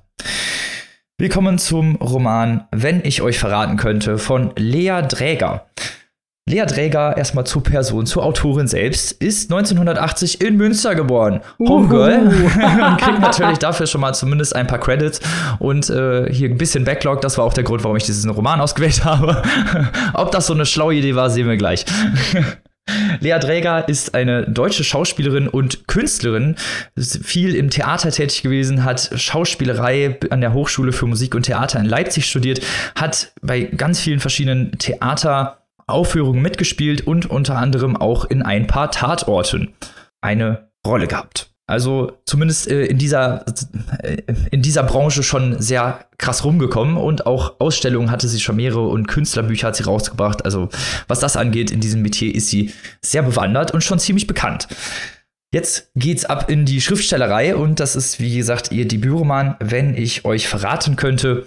[1.18, 5.68] Wir kommen zum Roman Wenn ich euch verraten könnte von Lea Dräger.
[6.50, 11.42] Lea Dräger, erstmal zur Person, zur Autorin selbst, ist 1980 in Münster geboren.
[11.60, 12.28] Homegirl.
[12.28, 15.22] und kriegt natürlich dafür schon mal zumindest ein paar Credits.
[15.60, 18.60] Und äh, hier ein bisschen Backlog, das war auch der Grund, warum ich diesen Roman
[18.60, 19.42] ausgewählt habe.
[20.14, 21.86] Ob das so eine schlaue Idee war, sehen wir gleich.
[23.20, 26.56] Lea Dräger ist eine deutsche Schauspielerin und Künstlerin,
[26.96, 31.80] ist viel im Theater tätig gewesen, hat Schauspielerei an der Hochschule für Musik und Theater
[31.80, 32.62] in Leipzig studiert,
[32.96, 34.72] hat bei ganz vielen verschiedenen
[35.92, 39.74] Theateraufführungen mitgespielt und unter anderem auch in ein paar Tatorten
[40.22, 41.50] eine Rolle gehabt.
[41.68, 43.46] Also zumindest äh, in dieser
[44.04, 44.18] äh,
[44.52, 49.08] in dieser Branche schon sehr krass rumgekommen und auch Ausstellungen hatte sie schon mehrere und
[49.08, 50.44] Künstlerbücher hat sie rausgebracht.
[50.44, 50.70] Also
[51.08, 54.68] was das angeht, in diesem Metier ist sie sehr bewandert und schon ziemlich bekannt.
[55.54, 60.24] Jetzt geht's ab in die Schriftstellerei und das ist, wie gesagt, ihr Debütroman, wenn ich
[60.24, 61.46] euch verraten könnte.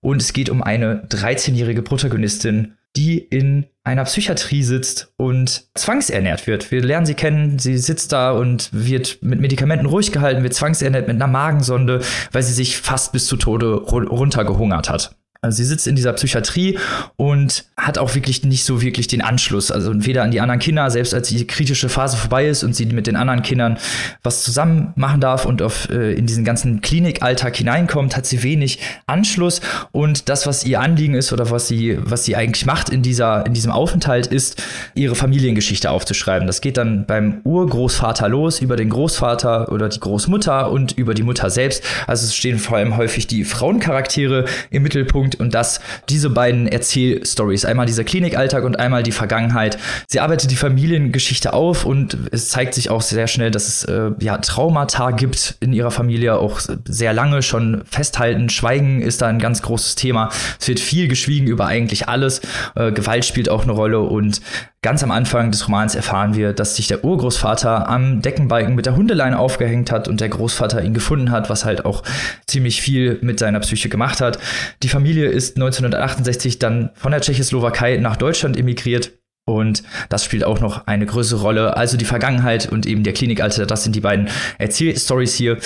[0.00, 6.70] Und es geht um eine 13-jährige Protagonistin, die in einer Psychiatrie sitzt und zwangsernährt wird.
[6.70, 11.06] Wir lernen sie kennen, sie sitzt da und wird mit Medikamenten ruhig gehalten, wird zwangsernährt
[11.06, 12.00] mit einer Magensonde,
[12.32, 15.16] weil sie sich fast bis zu Tode runtergehungert hat.
[15.46, 16.78] Also sie sitzt in dieser Psychiatrie
[17.16, 19.70] und hat auch wirklich nicht so wirklich den Anschluss.
[19.70, 22.86] Also weder an die anderen Kinder, selbst als die kritische Phase vorbei ist und sie
[22.86, 23.78] mit den anderen Kindern
[24.22, 28.80] was zusammen machen darf und auf, äh, in diesen ganzen Klinikalltag hineinkommt, hat sie wenig
[29.06, 29.60] Anschluss.
[29.92, 33.46] Und das, was ihr Anliegen ist oder was sie, was sie eigentlich macht in, dieser,
[33.46, 34.62] in diesem Aufenthalt, ist,
[34.94, 36.46] ihre Familiengeschichte aufzuschreiben.
[36.46, 41.22] Das geht dann beim Urgroßvater los, über den Großvater oder die Großmutter und über die
[41.22, 41.84] Mutter selbst.
[42.06, 47.64] Also es stehen vor allem häufig die Frauencharaktere im Mittelpunkt und dass diese beiden Erzählstories,
[47.64, 52.74] einmal dieser Klinikalltag und einmal die Vergangenheit, sie arbeitet die Familiengeschichte auf und es zeigt
[52.74, 57.12] sich auch sehr schnell, dass es äh, ja Traumata gibt in ihrer Familie, auch sehr
[57.12, 58.48] lange schon festhalten.
[58.48, 60.30] Schweigen ist da ein ganz großes Thema.
[60.60, 62.40] Es wird viel geschwiegen über eigentlich alles.
[62.74, 64.40] Äh, Gewalt spielt auch eine Rolle und
[64.86, 68.94] Ganz am Anfang des Romans erfahren wir, dass sich der Urgroßvater am Deckenbalken mit der
[68.94, 72.04] Hundeleine aufgehängt hat und der Großvater ihn gefunden hat, was halt auch
[72.46, 74.38] ziemlich viel mit seiner Psyche gemacht hat.
[74.84, 79.10] Die Familie ist 1968 dann von der Tschechoslowakei nach Deutschland emigriert.
[79.44, 81.76] Und das spielt auch noch eine größere Rolle.
[81.76, 84.28] Also die Vergangenheit und eben der Klinikalter, das sind die beiden
[84.58, 85.58] Erzählstories hier.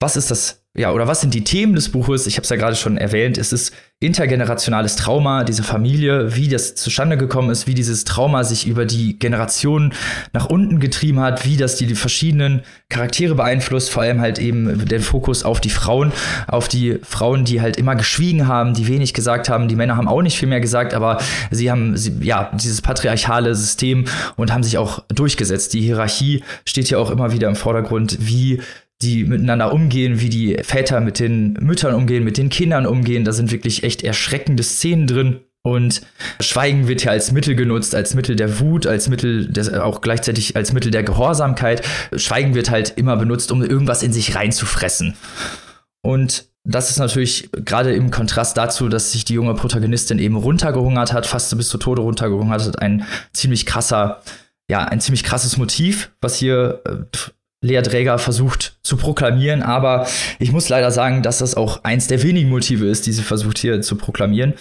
[0.00, 2.26] Was ist das ja, oder was sind die Themen des Buches?
[2.26, 3.38] Ich habe es ja gerade schon erwähnt.
[3.38, 8.66] Es ist intergenerationales Trauma, diese Familie, wie das zustande gekommen ist, wie dieses Trauma sich
[8.66, 9.94] über die Generationen
[10.32, 14.84] nach unten getrieben hat, wie das die, die verschiedenen Charaktere beeinflusst, vor allem halt eben
[14.84, 16.12] den Fokus auf die Frauen,
[16.48, 19.68] auf die Frauen, die halt immer geschwiegen haben, die wenig gesagt haben.
[19.68, 21.18] Die Männer haben auch nicht viel mehr gesagt, aber
[21.52, 25.72] sie haben sie, ja dieses patriarchale System und haben sich auch durchgesetzt.
[25.72, 28.60] Die Hierarchie steht ja auch immer wieder im Vordergrund, wie
[29.04, 33.24] die miteinander umgehen, wie die Väter mit den Müttern umgehen, mit den Kindern umgehen.
[33.24, 35.40] Da sind wirklich echt erschreckende Szenen drin.
[35.66, 36.02] Und
[36.40, 40.56] Schweigen wird ja als Mittel genutzt, als Mittel der Wut, als Mittel des, auch gleichzeitig
[40.56, 41.82] als Mittel der Gehorsamkeit.
[42.14, 45.14] Schweigen wird halt immer benutzt, um irgendwas in sich reinzufressen.
[46.02, 51.12] Und das ist natürlich gerade im Kontrast dazu, dass sich die junge Protagonistin eben runtergehungert
[51.12, 54.22] hat, fast bis zu Tode runtergehungert hat, ein ziemlich krasser,
[54.70, 57.18] ja, ein ziemlich krasses Motiv, was hier äh,
[57.64, 60.06] Lea Dräger versucht zu proklamieren, aber
[60.38, 63.56] ich muss leider sagen, dass das auch eins der wenigen Motive ist, die sie versucht
[63.56, 64.52] hier zu proklamieren.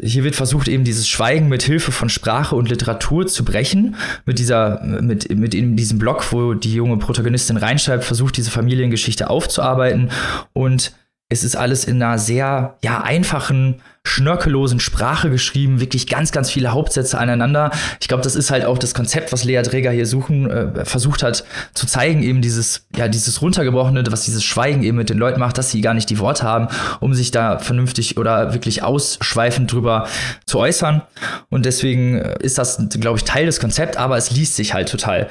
[0.00, 3.96] Hier wird versucht, eben dieses Schweigen mit Hilfe von Sprache und Literatur zu brechen.
[4.24, 9.28] Mit dieser, mit, mit in diesem Blog, wo die junge Protagonistin reinschreibt, versucht diese Familiengeschichte
[9.28, 10.10] aufzuarbeiten
[10.52, 10.92] und
[11.34, 16.72] es ist alles in einer sehr, ja, einfachen, schnörkellosen Sprache geschrieben, wirklich ganz, ganz viele
[16.72, 17.70] Hauptsätze aneinander.
[18.00, 21.22] Ich glaube, das ist halt auch das Konzept, was Lea Dräger hier suchen, äh, versucht
[21.22, 25.40] hat zu zeigen, eben dieses, ja, dieses runtergebrochene, was dieses Schweigen eben mit den Leuten
[25.40, 26.68] macht, dass sie gar nicht die Worte haben,
[27.00, 30.06] um sich da vernünftig oder wirklich ausschweifend drüber
[30.46, 31.02] zu äußern.
[31.50, 34.88] Und deswegen äh, ist das, glaube ich, Teil des Konzepts, aber es liest sich halt
[34.88, 35.28] total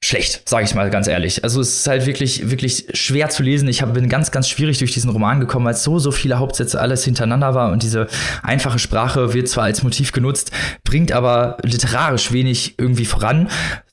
[0.00, 1.42] schlecht, sage ich mal ganz ehrlich.
[1.42, 3.68] Also es ist halt wirklich, wirklich schwer zu lesen.
[3.68, 6.80] Ich hab, bin ganz, ganz schwierig durch diesen Roman gekommen, weil so, so viele Hauptsätze
[6.80, 8.06] alles hintereinander war und diese
[8.42, 10.52] einfache Sprache wird zwar als Motiv genutzt,
[10.84, 13.48] bringt aber literarisch wenig irgendwie voran.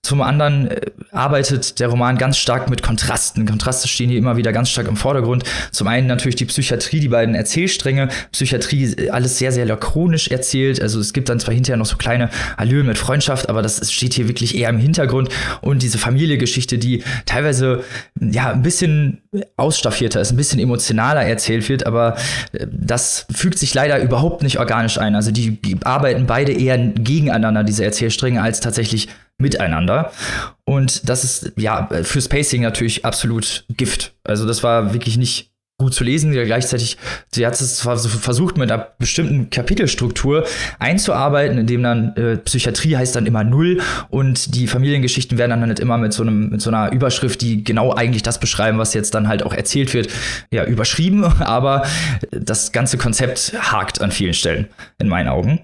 [0.06, 3.48] Zum anderen äh, arbeitet der Roman ganz stark mit Kontrasten.
[3.48, 5.44] Kontraste stehen hier immer wieder ganz stark im Vordergrund.
[5.72, 8.10] Zum einen natürlich die Psychiatrie, die beiden Erzählstränge.
[8.32, 10.80] Psychiatrie, äh, alles sehr, sehr lakonisch erzählt.
[10.80, 14.14] Also es gibt dann zwar hinterher noch so kleine Allüren mit Freundschaft, aber das steht
[14.14, 15.30] hier wirklich eher im Hintergrund.
[15.62, 17.84] Und diese Familiengeschichte, die teilweise
[18.20, 19.24] ja ein bisschen
[19.58, 22.16] ausstaffierter ist, ein bisschen emotionaler erzählt wird, aber
[22.52, 25.16] äh, das fügt sich leider überhaupt nicht organisch ein.
[25.16, 29.08] Also die, die arbeiten beide eher gegeneinander, diese Erzählstränge, als tatsächlich
[29.38, 30.12] miteinander.
[30.64, 34.16] Und das ist ja fürs Pacing natürlich absolut Gift.
[34.24, 36.32] Also das war wirklich nicht gut zu lesen.
[36.32, 36.98] Gleichzeitig,
[37.34, 40.46] sie hat es versucht, mit einer bestimmten Kapitelstruktur
[40.80, 45.82] einzuarbeiten, indem dann äh, Psychiatrie heißt dann immer null und die Familiengeschichten werden dann halt
[45.82, 49.14] immer mit so einem, mit so einer Überschrift, die genau eigentlich das beschreiben, was jetzt
[49.16, 50.08] dann halt auch erzählt wird,
[50.50, 51.86] ja, überschrieben, aber
[52.32, 54.68] das ganze Konzept hakt an vielen Stellen,
[54.98, 55.60] in meinen Augen.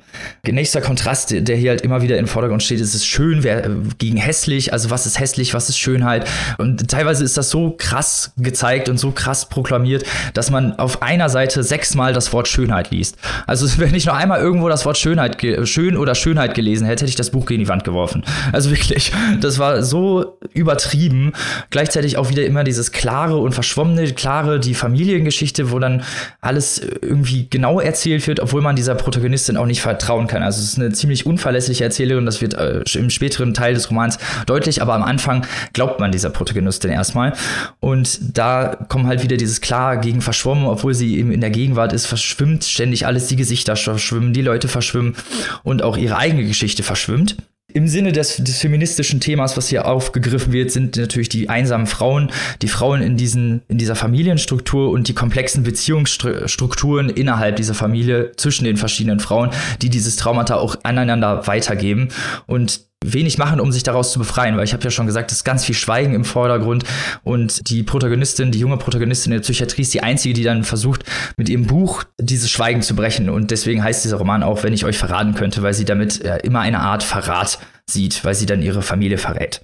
[0.46, 4.18] Nächster Kontrast, der hier halt immer wieder im Vordergrund steht, ist es schön wer, gegen
[4.18, 8.90] hässlich, also was ist hässlich, was ist Schönheit und teilweise ist das so krass gezeigt
[8.90, 10.01] und so krass proklamiert,
[10.34, 13.18] dass man auf einer Seite sechsmal das Wort Schönheit liest.
[13.48, 15.38] Also wenn ich noch einmal irgendwo das Wort Schönheit,
[15.68, 18.24] schön oder Schönheit gelesen hätte, hätte ich das Buch gegen die Wand geworfen.
[18.54, 21.32] Also wirklich, das war so übertrieben.
[21.70, 26.04] Gleichzeitig auch wieder immer dieses klare und verschwommene, klare, die Familiengeschichte, wo dann
[26.42, 30.44] alles irgendwie genau erzählt wird, obwohl man dieser Protagonistin auch nicht vertrauen kann.
[30.44, 34.18] Also es ist eine ziemlich unverlässliche Erzählerin, das wird äh, im späteren Teil des Romans
[34.46, 37.34] deutlich, aber am Anfang glaubt man dieser Protagonistin erstmal.
[37.80, 39.62] Und da kommen halt wieder dieses
[39.96, 44.34] gegen verschwommen, obwohl sie eben in der Gegenwart ist, verschwimmt ständig alles, die Gesichter verschwimmen,
[44.34, 45.16] die Leute verschwimmen
[45.64, 47.38] und auch ihre eigene Geschichte verschwimmt.
[47.74, 52.32] Im Sinne des, des, feministischen Themas, was hier aufgegriffen wird, sind natürlich die einsamen Frauen,
[52.62, 58.66] die Frauen in, diesen, in dieser Familienstruktur und die komplexen Beziehungsstrukturen innerhalb dieser Familie zwischen
[58.66, 62.10] den verschiedenen Frauen, die dieses Traumata auch aneinander weitergeben.
[62.46, 65.40] Und wenig machen, um sich daraus zu befreien, weil ich habe ja schon gesagt, es
[65.40, 66.84] ist ganz viel Schweigen im Vordergrund
[67.24, 71.04] und die Protagonistin, die junge Protagonistin der Psychiatrie ist die einzige, die dann versucht,
[71.36, 74.86] mit ihrem Buch dieses Schweigen zu brechen und deswegen heißt dieser Roman auch, wenn ich
[74.86, 77.58] euch verraten könnte, weil sie damit äh, immer eine Art Verrat
[77.90, 79.62] sieht, weil sie dann ihre Familie verrät.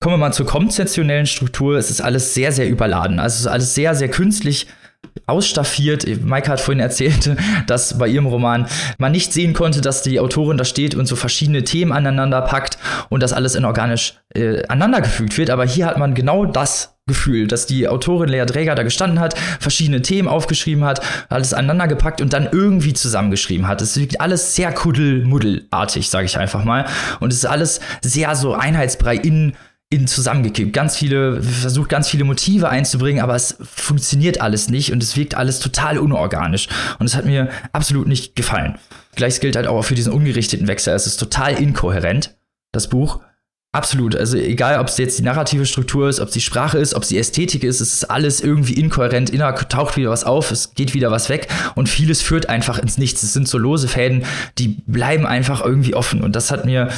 [0.00, 1.76] Kommen wir mal zur konzeptionellen Struktur.
[1.76, 3.20] Es ist alles sehr, sehr überladen.
[3.20, 4.66] Also es ist alles sehr, sehr künstlich
[5.26, 6.06] ausstaffiert.
[6.24, 7.30] Maike hat vorhin erzählt,
[7.66, 8.66] dass bei ihrem Roman
[8.98, 12.78] man nicht sehen konnte, dass die Autorin da steht und so verschiedene Themen aneinander packt
[13.08, 15.50] und das alles in organisch äh, aneinandergefügt wird.
[15.50, 19.36] Aber hier hat man genau das Gefühl, dass die Autorin Lea Dräger da gestanden hat,
[19.58, 23.82] verschiedene Themen aufgeschrieben hat, alles aneinander gepackt und dann irgendwie zusammengeschrieben hat.
[23.82, 26.86] Es wirkt alles sehr kuddelmuddelartig, sage ich einfach mal.
[27.18, 29.54] Und es ist alles sehr so einheitsbrei in
[29.92, 30.72] in zusammengekippt.
[30.72, 35.34] Ganz viele, versucht ganz viele Motive einzubringen, aber es funktioniert alles nicht und es wirkt
[35.34, 36.68] alles total unorganisch.
[36.98, 38.78] Und es hat mir absolut nicht gefallen.
[39.14, 40.94] Gleiches gilt halt auch für diesen ungerichteten Wechsel.
[40.94, 42.34] Es ist total inkohärent,
[42.72, 43.20] das Buch.
[43.74, 44.16] Absolut.
[44.16, 47.02] Also egal, ob es jetzt die narrative Struktur ist, ob es die Sprache ist, ob
[47.02, 49.30] es die Ästhetik ist, es ist alles irgendwie inkohärent.
[49.30, 52.98] Inner taucht wieder was auf, es geht wieder was weg und vieles führt einfach ins
[52.98, 53.22] Nichts.
[53.22, 54.24] Es sind so lose Fäden,
[54.58, 56.22] die bleiben einfach irgendwie offen.
[56.22, 56.88] Und das hat mir,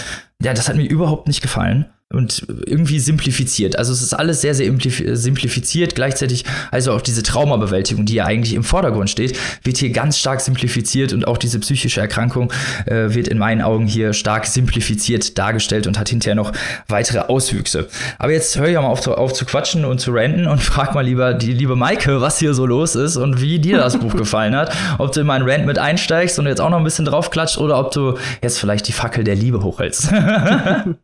[0.42, 3.78] ja, das hat mir überhaupt nicht gefallen und irgendwie simplifiziert.
[3.78, 4.72] Also es ist alles sehr, sehr
[5.14, 5.94] simplifiziert.
[5.94, 10.40] Gleichzeitig also auch diese Traumabewältigung, die ja eigentlich im Vordergrund steht, wird hier ganz stark
[10.40, 12.52] simplifiziert und auch diese psychische Erkrankung
[12.86, 16.52] äh, wird in meinen Augen hier stark simplifiziert dargestellt und hat hinterher noch
[16.88, 17.88] weitere Auswüchse.
[18.18, 20.94] Aber jetzt hör ich mal auf, zu, auf zu quatschen und zu ranten und frag
[20.94, 24.14] mal lieber die liebe Maike, was hier so los ist und wie dir das Buch
[24.14, 24.74] gefallen hat.
[24.98, 27.78] Ob du in meinen Rant mit einsteigst und jetzt auch noch ein bisschen draufklatscht oder
[27.78, 30.12] ob du jetzt vielleicht die Fackel der Liebe hochhältst.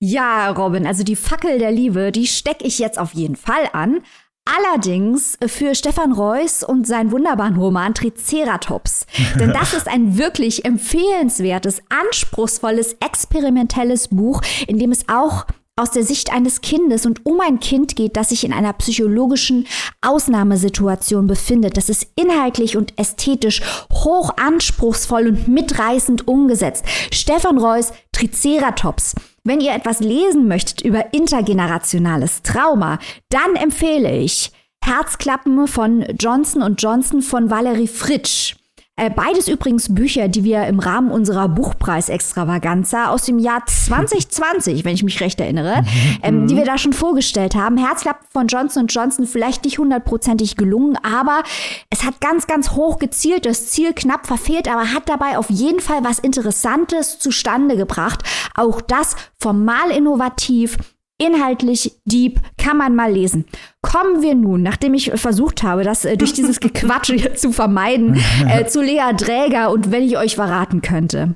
[0.00, 4.00] Ja, Robin, also die Fackel der Liebe, die stecke ich jetzt auf jeden Fall an.
[4.44, 9.06] Allerdings für Stefan Reuss und seinen wunderbaren Roman Triceratops.
[9.38, 15.44] Denn das ist ein wirklich empfehlenswertes, anspruchsvolles, experimentelles Buch, in dem es auch
[15.78, 19.66] aus der Sicht eines Kindes und um ein Kind geht, das sich in einer psychologischen
[20.00, 21.76] Ausnahmesituation befindet.
[21.76, 26.84] Das ist inhaltlich und ästhetisch hoch anspruchsvoll und mitreißend umgesetzt.
[27.12, 29.14] Stefan Reuss, Triceratops.
[29.48, 32.98] Wenn ihr etwas lesen möchtet über intergenerationales Trauma,
[33.30, 34.52] dann empfehle ich
[34.84, 38.56] Herzklappen von Johnson Johnson von Valerie Fritsch.
[38.98, 44.94] Äh, beides übrigens Bücher, die wir im Rahmen unserer Buchpreis-Extravaganza aus dem Jahr 2020, wenn
[44.94, 45.84] ich mich recht erinnere,
[46.22, 47.76] ähm, die wir da schon vorgestellt haben.
[47.76, 51.44] Herzklappen von Johnson Johnson vielleicht nicht hundertprozentig gelungen, aber
[51.90, 55.78] es hat ganz, ganz hoch gezielt, das Ziel knapp verfehlt, aber hat dabei auf jeden
[55.78, 58.24] Fall was Interessantes zustande gebracht.
[58.56, 60.76] Auch das formal innovativ,
[61.18, 63.44] inhaltlich deep, kann man mal lesen.
[63.82, 68.20] Kommen wir nun, nachdem ich versucht habe, das äh, durch dieses Gequatsche hier zu vermeiden,
[68.48, 71.34] äh, zu Lea Dräger und wenn ich euch verraten könnte.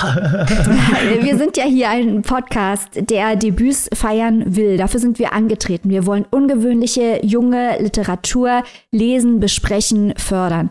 [1.20, 4.78] wir sind ja hier ein Podcast, der Debüts feiern will.
[4.78, 5.90] Dafür sind wir angetreten.
[5.90, 10.70] Wir wollen ungewöhnliche junge Literatur lesen, besprechen, fördern.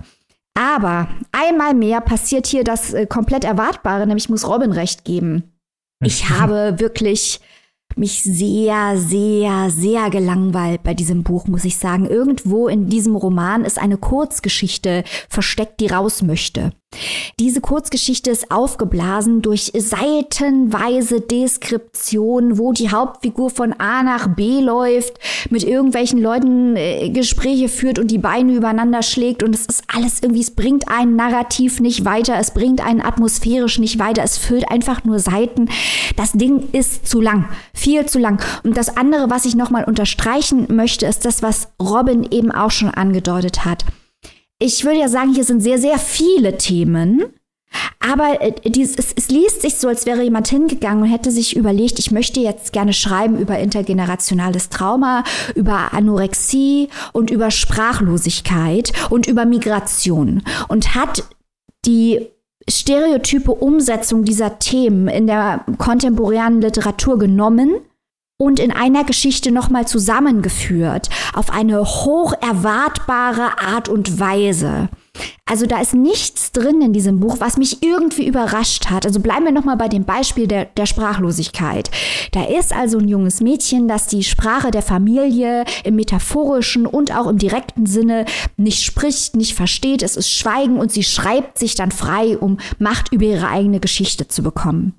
[0.55, 5.43] Aber einmal mehr passiert hier das äh, komplett Erwartbare, nämlich muss Robin recht geben.
[6.03, 7.39] Ich habe wirklich
[7.95, 12.05] mich sehr, sehr, sehr gelangweilt bei diesem Buch, muss ich sagen.
[12.05, 16.71] Irgendwo in diesem Roman ist eine Kurzgeschichte versteckt, die raus möchte.
[17.39, 25.13] Diese Kurzgeschichte ist aufgeblasen durch seitenweise Deskription, wo die Hauptfigur von A nach B läuft,
[25.49, 30.21] mit irgendwelchen Leuten äh, Gespräche führt und die Beine übereinander schlägt und es ist alles
[30.21, 34.69] irgendwie, es bringt einen narrativ nicht weiter, es bringt einen atmosphärisch nicht weiter, es füllt
[34.69, 35.69] einfach nur Seiten.
[36.17, 38.43] Das Ding ist zu lang, viel zu lang.
[38.63, 42.89] Und das andere, was ich nochmal unterstreichen möchte, ist das, was Robin eben auch schon
[42.89, 43.85] angedeutet hat
[44.59, 47.23] ich würde ja sagen, hier sind sehr, sehr viele Themen.
[47.99, 51.55] Aber äh, dies, es, es liest sich so, als wäre jemand hingegangen und hätte sich
[51.55, 55.23] überlegt, ich möchte jetzt gerne schreiben über intergenerationales Trauma,
[55.55, 61.23] über Anorexie und über Sprachlosigkeit und über Migration und hat
[61.85, 62.27] die
[62.69, 67.75] stereotype Umsetzung dieser Themen in der kontemporären Literatur genommen
[68.41, 74.87] und in einer Geschichte nochmal zusammengeführt auf eine hoch erwartbare Art und Weise.
[75.45, 79.05] Also da ist nichts drin in diesem Buch, was mich irgendwie überrascht hat.
[79.05, 81.91] Also bleiben wir nochmal bei dem Beispiel der, der Sprachlosigkeit.
[82.31, 87.27] Da ist also ein junges Mädchen, das die Sprache der Familie im metaphorischen und auch
[87.27, 88.23] im direkten Sinne
[88.55, 90.01] nicht spricht, nicht versteht.
[90.01, 94.29] Es ist Schweigen und sie schreibt sich dann frei, um Macht über ihre eigene Geschichte
[94.29, 94.93] zu bekommen.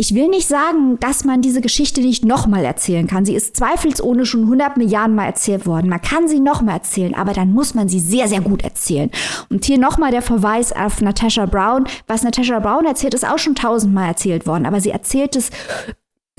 [0.00, 3.26] Ich will nicht sagen, dass man diese Geschichte nicht nochmal erzählen kann.
[3.26, 5.90] Sie ist zweifelsohne schon 100 Milliarden Mal erzählt worden.
[5.90, 9.10] Man kann sie nochmal erzählen, aber dann muss man sie sehr, sehr gut erzählen.
[9.50, 11.84] Und hier nochmal der Verweis auf Natasha Brown.
[12.06, 15.50] Was Natasha Brown erzählt, ist auch schon tausendmal erzählt worden, aber sie erzählt es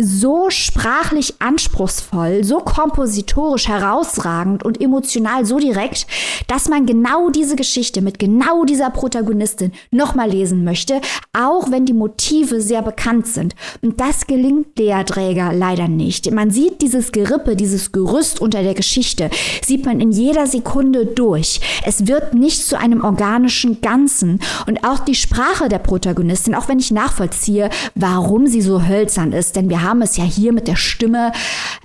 [0.03, 6.07] so sprachlich anspruchsvoll, so kompositorisch herausragend und emotional so direkt,
[6.47, 11.01] dass man genau diese Geschichte mit genau dieser Protagonistin nochmal lesen möchte,
[11.37, 13.55] auch wenn die Motive sehr bekannt sind.
[13.81, 16.31] Und das gelingt Lea Träger leider nicht.
[16.31, 19.29] Man sieht dieses Gerippe, dieses Gerüst unter der Geschichte,
[19.63, 21.61] sieht man in jeder Sekunde durch.
[21.85, 24.39] Es wird nicht zu einem organischen Ganzen.
[24.67, 29.55] Und auch die Sprache der Protagonistin, auch wenn ich nachvollziehe, warum sie so hölzern ist,
[29.55, 31.33] denn wir haben haben es ja hier mit der Stimme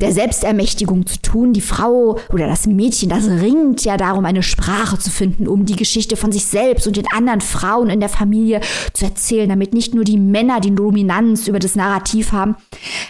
[0.01, 1.53] der Selbstermächtigung zu tun.
[1.53, 5.75] Die Frau oder das Mädchen, das ringt ja darum, eine Sprache zu finden, um die
[5.75, 8.61] Geschichte von sich selbst und den anderen Frauen in der Familie
[8.93, 12.55] zu erzählen, damit nicht nur die Männer die Dominanz über das Narrativ haben.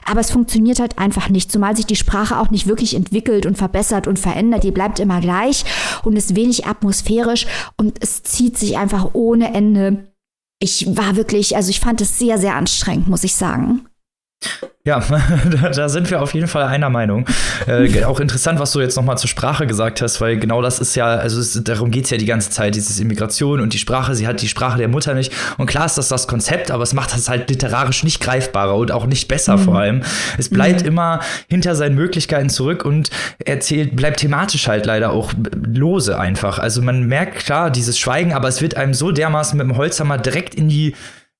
[0.06, 3.58] Aber es funktioniert halt einfach nicht, zumal sich die Sprache auch nicht wirklich entwickelt und
[3.58, 4.64] verbessert und verändert.
[4.64, 5.64] Die bleibt immer gleich
[6.04, 10.10] und ist wenig atmosphärisch und es zieht sich einfach ohne Ende.
[10.58, 13.86] Ich war wirklich, also ich fand es sehr, sehr anstrengend, muss ich sagen.
[14.86, 15.02] Ja,
[15.74, 17.26] da, sind wir auf jeden Fall einer Meinung.
[17.66, 20.94] Äh, auch interessant, was du jetzt nochmal zur Sprache gesagt hast, weil genau das ist
[20.94, 24.14] ja, also es, darum geht es ja die ganze Zeit, dieses Immigration und die Sprache,
[24.14, 25.32] sie hat die Sprache der Mutter nicht.
[25.58, 28.92] Und klar ist das das Konzept, aber es macht das halt literarisch nicht greifbarer und
[28.92, 29.62] auch nicht besser mhm.
[29.62, 30.02] vor allem.
[30.38, 30.86] Es bleibt mhm.
[30.88, 33.10] immer hinter seinen Möglichkeiten zurück und
[33.44, 36.60] erzählt, bleibt thematisch halt leider auch lose einfach.
[36.60, 40.16] Also man merkt klar dieses Schweigen, aber es wird einem so dermaßen mit dem Holzhammer
[40.16, 40.94] direkt in die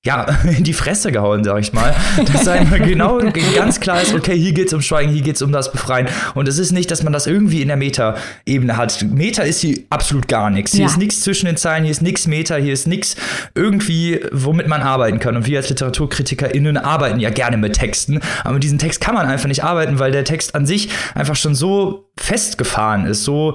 [0.06, 1.94] ja, in die Fresse gehauen, sag ich mal.
[2.32, 3.20] Dass einem genau
[3.54, 6.08] ganz klar ist, okay, hier geht's um Schweigen, hier geht's um das Befreien.
[6.34, 9.02] Und es ist nicht, dass man das irgendwie in der Meta-Ebene hat.
[9.02, 10.72] Meta ist hier absolut gar nichts.
[10.72, 10.86] Hier ja.
[10.86, 13.16] ist nichts zwischen den Zeilen, hier ist nichts Meta, hier ist nichts
[13.54, 15.36] irgendwie, womit man arbeiten kann.
[15.36, 18.20] Und wir als LiteraturkritikerInnen arbeiten ja gerne mit Texten.
[18.44, 21.36] Aber mit diesem Text kann man einfach nicht arbeiten, weil der Text an sich einfach
[21.36, 23.54] schon so festgefahren ist, so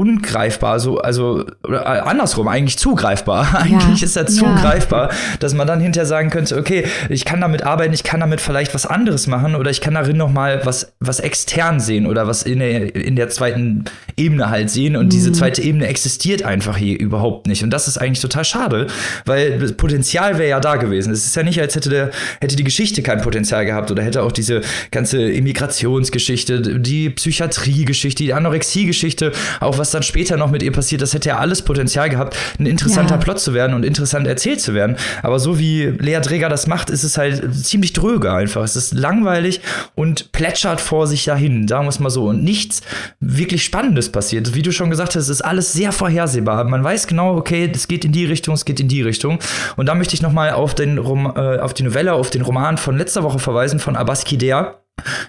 [0.00, 3.48] ungreifbar, so, also oder äh, andersrum, eigentlich zugreifbar.
[3.60, 3.78] Ja.
[3.78, 5.16] eigentlich ist er zugreifbar, ja.
[5.38, 8.74] dass man dann hinterher sagen könnte, okay, ich kann damit arbeiten, ich kann damit vielleicht
[8.74, 12.42] was anderes machen oder ich kann darin noch mal was, was extern sehen oder was
[12.42, 13.84] in der, in der zweiten
[14.16, 15.10] Ebene halt sehen und mhm.
[15.10, 18.86] diese zweite Ebene existiert einfach hier überhaupt nicht und das ist eigentlich total schade,
[19.26, 21.12] weil das Potenzial wäre ja da gewesen.
[21.12, 24.22] Es ist ja nicht, als hätte der, hätte die Geschichte kein Potenzial gehabt oder hätte
[24.22, 30.72] auch diese ganze Immigrationsgeschichte, die Psychiatriegeschichte, die Anorexiegeschichte, auch was dann später noch mit ihr
[30.72, 33.20] passiert, das hätte ja alles Potenzial gehabt, ein interessanter ja.
[33.20, 34.96] Plot zu werden und interessant erzählt zu werden.
[35.22, 38.62] Aber so wie Lea Dräger das macht, ist es halt ziemlich dröge einfach.
[38.62, 39.60] Es ist langweilig
[39.94, 42.28] und plätschert vor sich dahin, sagen wir es mal so.
[42.28, 42.82] Und nichts
[43.20, 44.54] wirklich Spannendes passiert.
[44.54, 46.64] Wie du schon gesagt hast, ist alles sehr vorhersehbar.
[46.64, 49.38] Man weiß genau, okay, es geht in die Richtung, es geht in die Richtung.
[49.76, 52.42] Und da möchte ich noch mal auf, den Rom äh, auf die Novelle, auf den
[52.42, 54.79] Roman von letzter Woche verweisen, von Abbas Kidea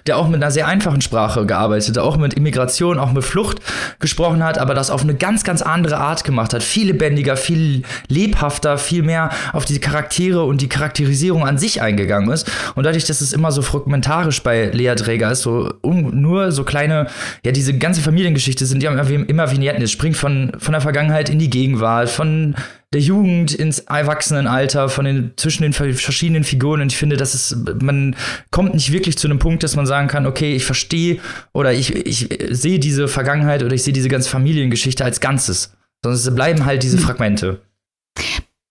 [0.06, 3.58] der auch mit einer sehr einfachen Sprache gearbeitet, auch mit Immigration, auch mit Flucht
[3.98, 6.62] gesprochen hat, aber das auf eine ganz, ganz andere Art gemacht hat.
[6.62, 12.30] Viel lebendiger, viel lebhafter, viel mehr auf die Charaktere und die Charakterisierung an sich eingegangen
[12.30, 12.50] ist.
[12.74, 16.64] Und dadurch, dass es immer so fragmentarisch bei Lea Träger ist, so um, nur so
[16.64, 17.06] kleine,
[17.44, 19.82] ja, diese ganze Familiengeschichte sind ja immer, immer Vignetten.
[19.82, 22.54] Es springt von, von der Vergangenheit in die Gegenwart, von
[22.92, 26.82] der Jugend ins Erwachsenenalter, von den, zwischen den verschiedenen Figuren.
[26.82, 28.16] Und ich finde, dass es, man
[28.50, 31.18] kommt nicht wirklich zu einem Punkt, dass man sagen kann, okay, ich verstehe
[31.52, 35.74] oder ich, ich sehe diese Vergangenheit oder ich sehe diese ganze Familiengeschichte als Ganzes.
[36.04, 37.04] Sondern es bleiben halt diese hm.
[37.04, 37.60] Fragmente.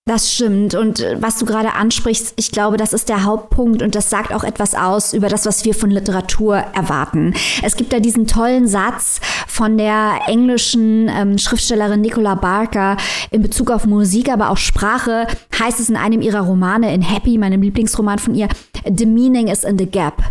[0.06, 0.74] Das stimmt.
[0.74, 4.34] Und äh, was du gerade ansprichst, ich glaube, das ist der Hauptpunkt und das sagt
[4.34, 7.36] auch etwas aus über das, was wir von Literatur erwarten.
[7.62, 12.98] Es gibt da diesen tollen Satz von der englischen ähm, Schriftstellerin Nicola Barker
[13.30, 15.28] in Bezug auf Musik, aber auch Sprache,
[15.60, 18.48] heißt es in einem ihrer Romane, in Happy, meinem Lieblingsroman von ihr,
[18.84, 20.24] The meaning is in the gap.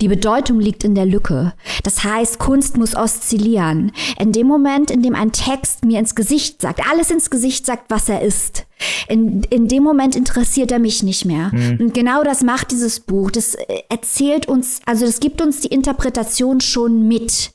[0.00, 1.54] Die Bedeutung liegt in der Lücke.
[1.82, 3.92] Das heißt, Kunst muss oszillieren.
[4.18, 7.90] In dem Moment, in dem ein Text mir ins Gesicht sagt, alles ins Gesicht sagt,
[7.90, 8.66] was er ist,
[9.08, 11.50] in, in dem Moment interessiert er mich nicht mehr.
[11.52, 11.78] Mhm.
[11.80, 13.30] Und genau das macht dieses Buch.
[13.30, 17.50] Das äh, erzählt uns, also das gibt uns die Interpretation schon mit.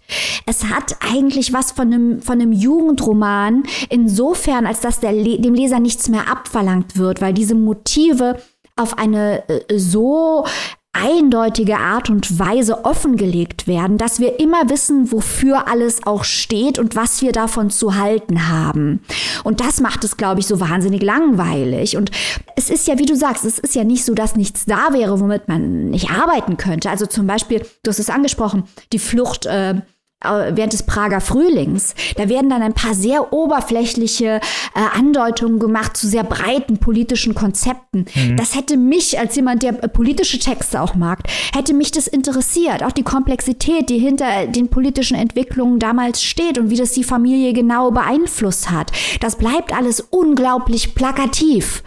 [0.46, 5.80] Es hat eigentlich was von einem, von einem Jugendroman, insofern, als dass der, dem Leser
[5.80, 8.42] nichts mehr abverlangt wird, weil diese Motive
[8.76, 10.46] auf eine äh, so
[10.94, 16.96] eindeutige Art und Weise offengelegt werden, dass wir immer wissen, wofür alles auch steht und
[16.96, 19.02] was wir davon zu halten haben.
[19.44, 21.98] Und das macht es, glaube ich, so wahnsinnig langweilig.
[21.98, 22.12] Und
[22.56, 25.20] es ist ja, wie du sagst, es ist ja nicht so, dass nichts da wäre,
[25.20, 26.92] womit man nicht arbeiten könnte.
[26.92, 29.82] Also zum Beispiel, du hast es angesprochen, die Flucht äh,
[30.24, 31.96] während des Prager Frühlings.
[32.16, 34.40] Da werden dann ein paar sehr oberflächliche
[34.76, 38.06] äh, Andeutungen gemacht zu sehr breiten politischen Konzepten.
[38.14, 38.38] Mhm.
[38.38, 41.20] Das hätte mich als jemand, der äh, politische Texte auch mag,
[41.54, 42.84] hätte mich das interessiert.
[42.84, 47.54] Auch die Komplexität, die hinter den politischen Entwicklungen damals steht und wie das die Familie
[47.54, 48.92] genau beeinflusst hat.
[49.20, 51.84] Das bleibt alles unglaublich plakativ.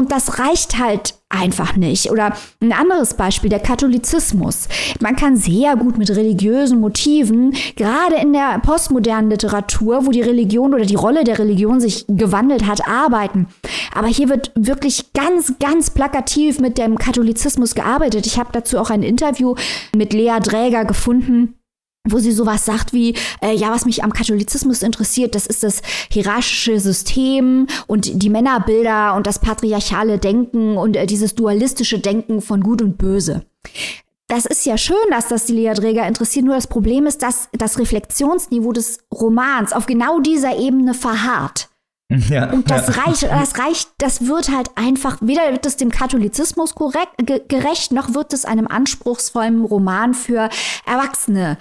[0.00, 2.10] Und das reicht halt einfach nicht.
[2.10, 2.32] Oder
[2.62, 4.66] ein anderes Beispiel, der Katholizismus.
[4.98, 10.72] Man kann sehr gut mit religiösen Motiven, gerade in der postmodernen Literatur, wo die Religion
[10.72, 13.48] oder die Rolle der Religion sich gewandelt hat, arbeiten.
[13.94, 18.24] Aber hier wird wirklich ganz, ganz plakativ mit dem Katholizismus gearbeitet.
[18.24, 19.54] Ich habe dazu auch ein Interview
[19.94, 21.59] mit Lea Dräger gefunden
[22.08, 25.82] wo sie sowas sagt wie, äh, ja, was mich am Katholizismus interessiert, das ist das
[26.10, 32.62] hierarchische System und die Männerbilder und das patriarchale Denken und äh, dieses dualistische Denken von
[32.62, 33.44] Gut und Böse.
[34.28, 37.48] Das ist ja schön, dass das die Lea Dräger interessiert, nur das Problem ist, dass
[37.52, 41.68] das Reflexionsniveau des Romans auf genau dieser Ebene verharrt.
[42.28, 43.02] Ja, und das ja.
[43.04, 47.12] reicht, das reicht, das wird halt einfach, weder wird es dem Katholizismus korrekt,
[47.48, 50.48] gerecht, noch wird es einem anspruchsvollen Roman für
[50.86, 51.56] Erwachsene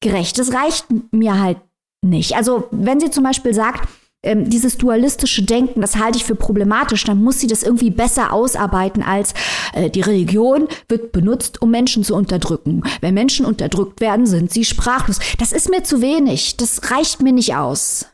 [0.00, 0.38] gerecht.
[0.38, 1.58] Das reicht mir halt
[2.02, 2.36] nicht.
[2.36, 3.88] Also wenn sie zum Beispiel sagt,
[4.22, 8.32] ähm, dieses dualistische Denken, das halte ich für problematisch, dann muss sie das irgendwie besser
[8.32, 9.32] ausarbeiten als
[9.72, 12.82] äh, die Religion wird benutzt, um Menschen zu unterdrücken.
[13.00, 15.20] Wenn Menschen unterdrückt werden, sind sie sprachlos.
[15.38, 16.58] Das ist mir zu wenig.
[16.58, 18.06] Das reicht mir nicht aus.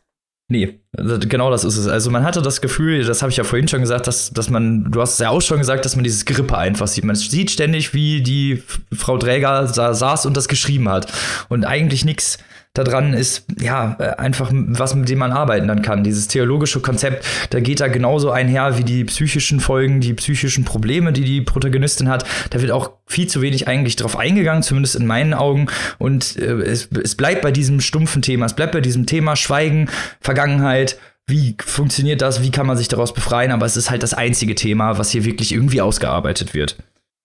[0.48, 1.88] Nee, genau das ist es.
[1.88, 4.92] Also man hatte das Gefühl, das habe ich ja vorhin schon gesagt, dass, dass man,
[4.92, 7.04] du hast es ja auch schon gesagt, dass man dieses Grippe einfach sieht.
[7.04, 11.12] Man sieht ständig, wie die Frau Träger saß und das geschrieben hat.
[11.48, 12.38] Und eigentlich nichts
[12.76, 16.04] daran ist, ja, äh, einfach was, mit dem man arbeiten dann kann.
[16.04, 21.12] Dieses theologische Konzept, da geht da genauso einher wie die psychischen Folgen, die psychischen Probleme,
[21.12, 22.24] die die Protagonistin hat.
[22.50, 25.66] Da wird auch viel zu wenig eigentlich drauf eingegangen, zumindest in meinen Augen.
[25.98, 28.46] Und äh, es, es bleibt bei diesem stumpfen Thema.
[28.46, 29.88] Es bleibt bei diesem Thema Schweigen,
[30.20, 34.14] Vergangenheit, wie funktioniert das, wie kann man sich daraus befreien, aber es ist halt das
[34.14, 36.76] einzige Thema, was hier wirklich irgendwie ausgearbeitet wird.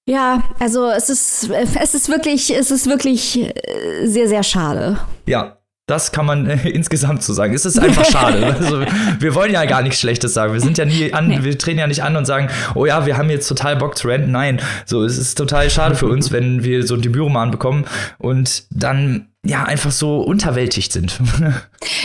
[0.08, 4.98] Ja, also es ist, es ist wirklich, es ist wirklich äh, sehr, sehr schade.
[5.28, 7.54] Ja, das kann man äh, insgesamt so sagen.
[7.54, 8.56] Es ist einfach schade.
[8.62, 8.82] Also,
[9.20, 10.54] wir wollen ja gar nichts Schlechtes sagen.
[10.54, 11.44] Wir sind ja nie an, nee.
[11.44, 14.08] wir treten ja nicht an und sagen, oh ja, wir haben jetzt total Bock zu
[14.08, 14.32] renten.
[14.32, 17.86] Nein, so es ist total schade für uns, wenn wir so ein Debütroman bekommen
[18.18, 21.20] und dann ja einfach so unterwältigt sind.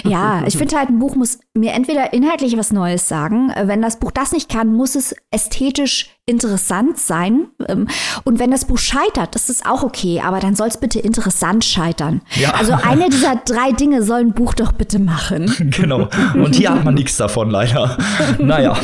[0.04, 3.52] Ja, ich finde halt, ein Buch muss mir entweder inhaltlich was Neues sagen.
[3.64, 7.48] Wenn das Buch das nicht kann, muss es ästhetisch interessant sein.
[7.68, 7.88] Ähm,
[8.24, 11.64] und wenn das Buch scheitert, das ist auch okay, aber dann soll es bitte interessant
[11.64, 12.20] scheitern.
[12.36, 12.52] Ja.
[12.54, 15.52] Also eine dieser drei Dinge soll ein Buch doch bitte machen.
[15.76, 16.08] Genau.
[16.34, 17.98] Und hier hat man nichts davon, leider.
[18.38, 18.78] Naja.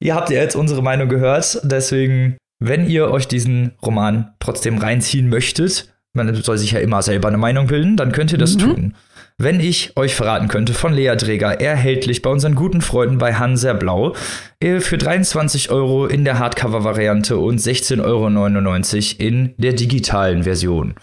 [0.00, 5.28] ihr habt ja jetzt unsere Meinung gehört, deswegen, wenn ihr euch diesen Roman trotzdem reinziehen
[5.28, 8.60] möchtet, man soll sich ja immer selber eine Meinung bilden, dann könnt ihr das mhm.
[8.60, 8.94] tun.
[9.36, 13.74] Wenn ich euch verraten könnte, von Lea Dräger, erhältlich bei unseren guten Freunden bei Hanser
[13.74, 14.14] Blau,
[14.60, 20.94] für 23 Euro in der Hardcover-Variante und 16,99 Euro in der digitalen Version.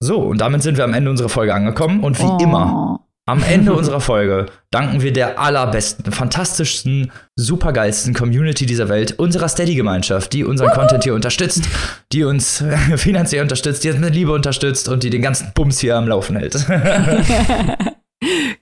[0.00, 2.38] So, und damit sind wir am Ende unserer Folge angekommen und wie oh.
[2.40, 9.48] immer am Ende unserer Folge danken wir der allerbesten, fantastischsten, supergeilsten Community dieser Welt, unserer
[9.48, 11.68] Steady-Gemeinschaft, die unseren Content hier unterstützt,
[12.12, 12.64] die uns
[12.96, 16.36] finanziell unterstützt, die uns mit Liebe unterstützt und die den ganzen Bums hier am Laufen
[16.36, 16.54] hält.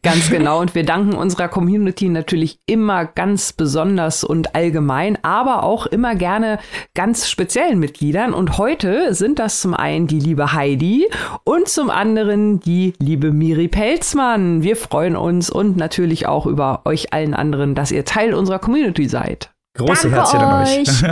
[0.03, 0.61] Ganz genau.
[0.61, 6.59] Und wir danken unserer Community natürlich immer ganz besonders und allgemein, aber auch immer gerne
[6.95, 8.35] ganz speziellen Mitgliedern.
[8.35, 11.09] Und heute sind das zum einen die liebe Heidi
[11.45, 14.63] und zum anderen die liebe Miri Pelzmann.
[14.63, 19.09] Wir freuen uns und natürlich auch über euch allen anderen, dass ihr Teil unserer Community
[19.09, 19.51] seid.
[19.77, 21.03] Große Herzchen an euch.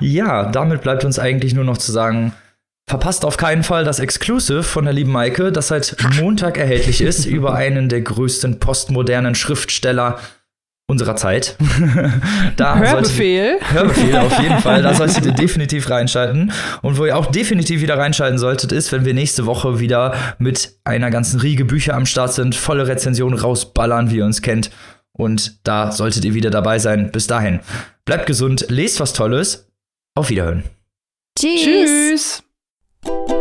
[0.00, 2.32] ja, damit bleibt uns eigentlich nur noch zu sagen,
[2.88, 7.24] Verpasst auf keinen Fall das Exclusive von der lieben Maike, das seit Montag erhältlich ist,
[7.24, 10.20] über einen der größten postmodernen Schriftsteller
[10.88, 11.56] unserer Zeit.
[12.56, 13.58] da Hörbefehl.
[13.58, 14.82] Solltet, Hörbefehl, auf jeden Fall.
[14.82, 16.52] Da solltet ihr definitiv reinschalten.
[16.82, 20.78] Und wo ihr auch definitiv wieder reinschalten solltet, ist, wenn wir nächste Woche wieder mit
[20.84, 24.70] einer ganzen Riege Bücher am Start sind, volle Rezensionen rausballern, wie ihr uns kennt.
[25.12, 27.10] Und da solltet ihr wieder dabei sein.
[27.10, 27.60] Bis dahin.
[28.04, 29.68] Bleibt gesund, lest was Tolles.
[30.14, 30.62] Auf Wiederhören.
[31.36, 31.64] Tschüss.
[31.64, 32.45] Tschüss.
[33.06, 33.35] you